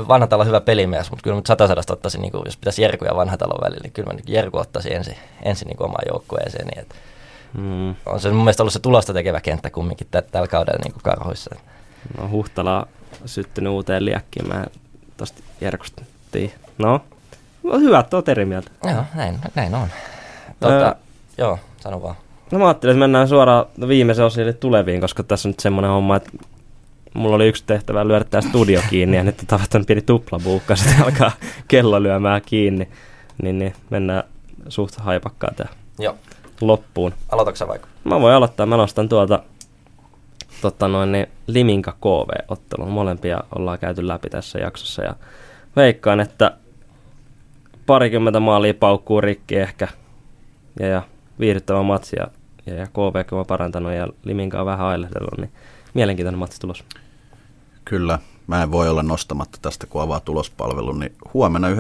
[0.09, 3.05] vanha talo on hyvä pelimies, mutta kyllä sata sadasta ottaisin, niin kuin, jos pitäisi Jerku
[3.05, 6.67] ja vanha talon välillä, niin kyllä mä nyt Jerku ottaisin ensin, ensin niin omaan joukkueeseen.
[6.67, 6.95] Niin että
[7.59, 7.95] mm.
[8.07, 11.03] On se mun mielestä ollut se tulosta tekevä kenttä kumminkin tä- tällä kaudella niin kuin
[11.03, 11.55] karhoissa.
[12.19, 12.87] No Huhtala
[13.27, 14.65] syttynyt uuteen liäkkiin, mä
[15.17, 16.03] tosta Jerkusta
[16.79, 17.01] No,
[17.63, 18.71] no hyvä, että oot eri mieltä.
[18.85, 19.89] Joo, näin, näin on.
[20.61, 20.95] Tuota, öö,
[21.39, 22.15] joo, sano vaan.
[22.53, 26.17] No mä ajattelin, että mennään suoraan viimeisen osille tuleviin, koska tässä on nyt semmoinen homma,
[26.17, 26.31] että
[27.15, 31.03] mulla oli yksi tehtävä lyödä tämä studio kiinni ja nyt on tavattanut pieni tuplabuukka, sitten
[31.03, 31.33] alkaa
[31.69, 32.89] kello lyömään kiinni,
[33.43, 34.25] niin, niin mennään
[34.69, 36.17] suht haipakkaan tämä Joo.
[36.61, 37.15] Loppuun.
[37.29, 37.89] Aloitatko vaikka?
[38.05, 39.43] Mä voin aloittaa, mä nostan tuolta
[40.61, 42.91] totta noin, niin Liminka KV-ottelun.
[42.91, 45.15] Molempia ollaan käyty läpi tässä jaksossa ja
[45.77, 46.57] veikkaan, että
[47.87, 49.89] parikymmentä maalia paukkuu rikki ehkä
[50.81, 51.03] ja, ja
[51.41, 52.29] viihdyttävä matsi ja,
[52.67, 55.53] ja, ja KV on parantanut ja Liminka on vähän ailehdellut, niin
[55.95, 56.85] mielenkiintoinen matsi tulos.
[57.85, 61.75] Kyllä, mä en voi olla nostamatta tästä, kun avaa tulospalvelun, niin huomenna 9.12.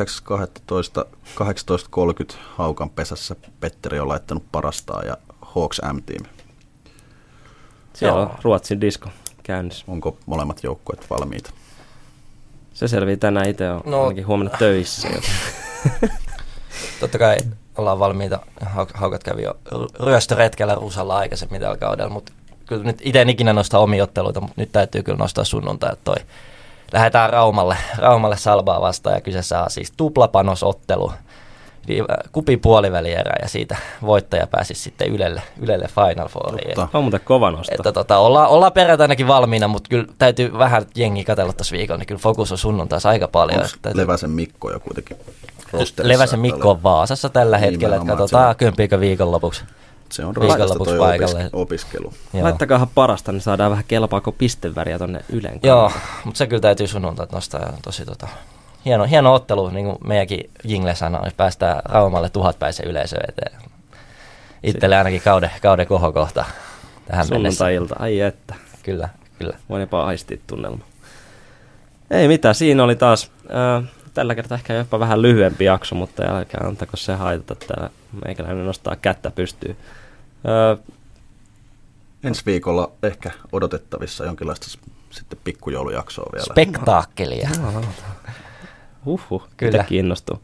[2.32, 6.26] 18.30 Haukan pesässä Petteri on laittanut parastaa ja Hawks M-team.
[7.92, 9.08] Siellä on Ruotsin disko
[9.42, 9.84] käynnissä.
[9.88, 11.50] Onko molemmat joukkueet valmiita?
[12.74, 15.08] Se selvii tänään itse, on no, ainakin huomenna töissä.
[17.00, 17.36] Totta kai
[17.78, 18.40] ollaan valmiita.
[18.94, 19.54] Haukat kävi jo
[20.00, 22.32] ryöstöretkellä Rusalla aikaisemmin tällä kaudella, mutta
[22.66, 26.04] kyllä nyt itse en ikinä nostaa omia otteluita, mutta nyt täytyy kyllä nostaa sunnuntai, että
[26.04, 26.16] toi.
[26.92, 31.12] Lähdetään Raumalle, Raumalle Salbaa vastaan ja kyseessä on siis tuplapanosottelu
[32.32, 36.80] kupi puolivälierä ja siitä voittaja pääsisi sitten Ylelle, Ylelle Final Fouriin.
[36.94, 37.74] On muuten kova nosto.
[37.74, 42.06] Että tota, ollaan, ollaan perjantainakin valmiina, mutta kyllä täytyy vähän jengi katsella tuossa viikolla, niin
[42.06, 43.60] kyllä fokus on sunnuntaisi aika paljon.
[43.60, 44.02] Onko täytyy...
[44.02, 45.16] Leväsen Mikko jo kuitenkin
[46.02, 49.64] Leväsen Mikko on Vaasassa tällä hetkellä, että katsotaan kömpiikö viikonlopuksi.
[50.10, 51.50] Se on raskasta toi paikalle.
[51.52, 52.12] opiskelu.
[52.42, 55.92] Laittakaa parasta, niin saadaan vähän kelpaako pisteväriä tonne Ylen Joo,
[56.24, 58.28] mutta se kyllä täytyy sunnuntai nostaa ja tosi tota,
[58.84, 63.60] hieno, hieno ottelu, niin kuin meidänkin Jingle sanoi, päästään Raumalle tuhatpäisen yleisö eteen.
[64.62, 66.44] Itselle ainakin kauden, kauden kohokohta
[67.06, 67.68] tähän mennessä.
[67.68, 68.54] ilta ai että.
[68.82, 69.56] Kyllä, kyllä.
[69.68, 70.84] Voin jopa aistia tunnelma.
[72.10, 76.66] Ei mitään, siinä oli taas äh, tällä kertaa ehkä jopa vähän lyhyempi jakso, mutta älkää
[76.66, 77.90] antako se haitata, että
[78.24, 79.76] meikäläinen nostaa kättä pystyy.
[80.48, 80.76] Öö,
[82.24, 84.66] Ensi viikolla ehkä odotettavissa jonkinlaista
[85.10, 86.44] sitten pikkujoulujaksoa vielä.
[86.52, 87.50] Spektaakkelia.
[89.04, 90.42] Huhhuh, kyllä kiinnostuu.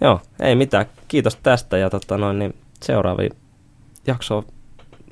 [0.00, 0.86] Joo, ei mitään.
[1.08, 3.28] Kiitos tästä ja tota noin, niin seuraavi
[4.06, 4.44] jakso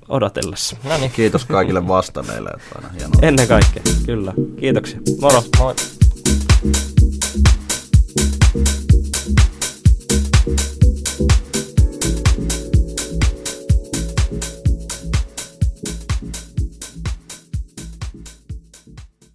[0.09, 0.77] odotellessa.
[0.85, 1.11] No niin.
[1.11, 2.51] Kiitos kaikille vastanneille.
[2.51, 3.21] Että aina hienoa.
[3.23, 4.33] Ennen kaikkea, kyllä.
[4.61, 5.01] Kiitoksia.
[5.21, 5.43] Moro.
[5.59, 5.75] Moi.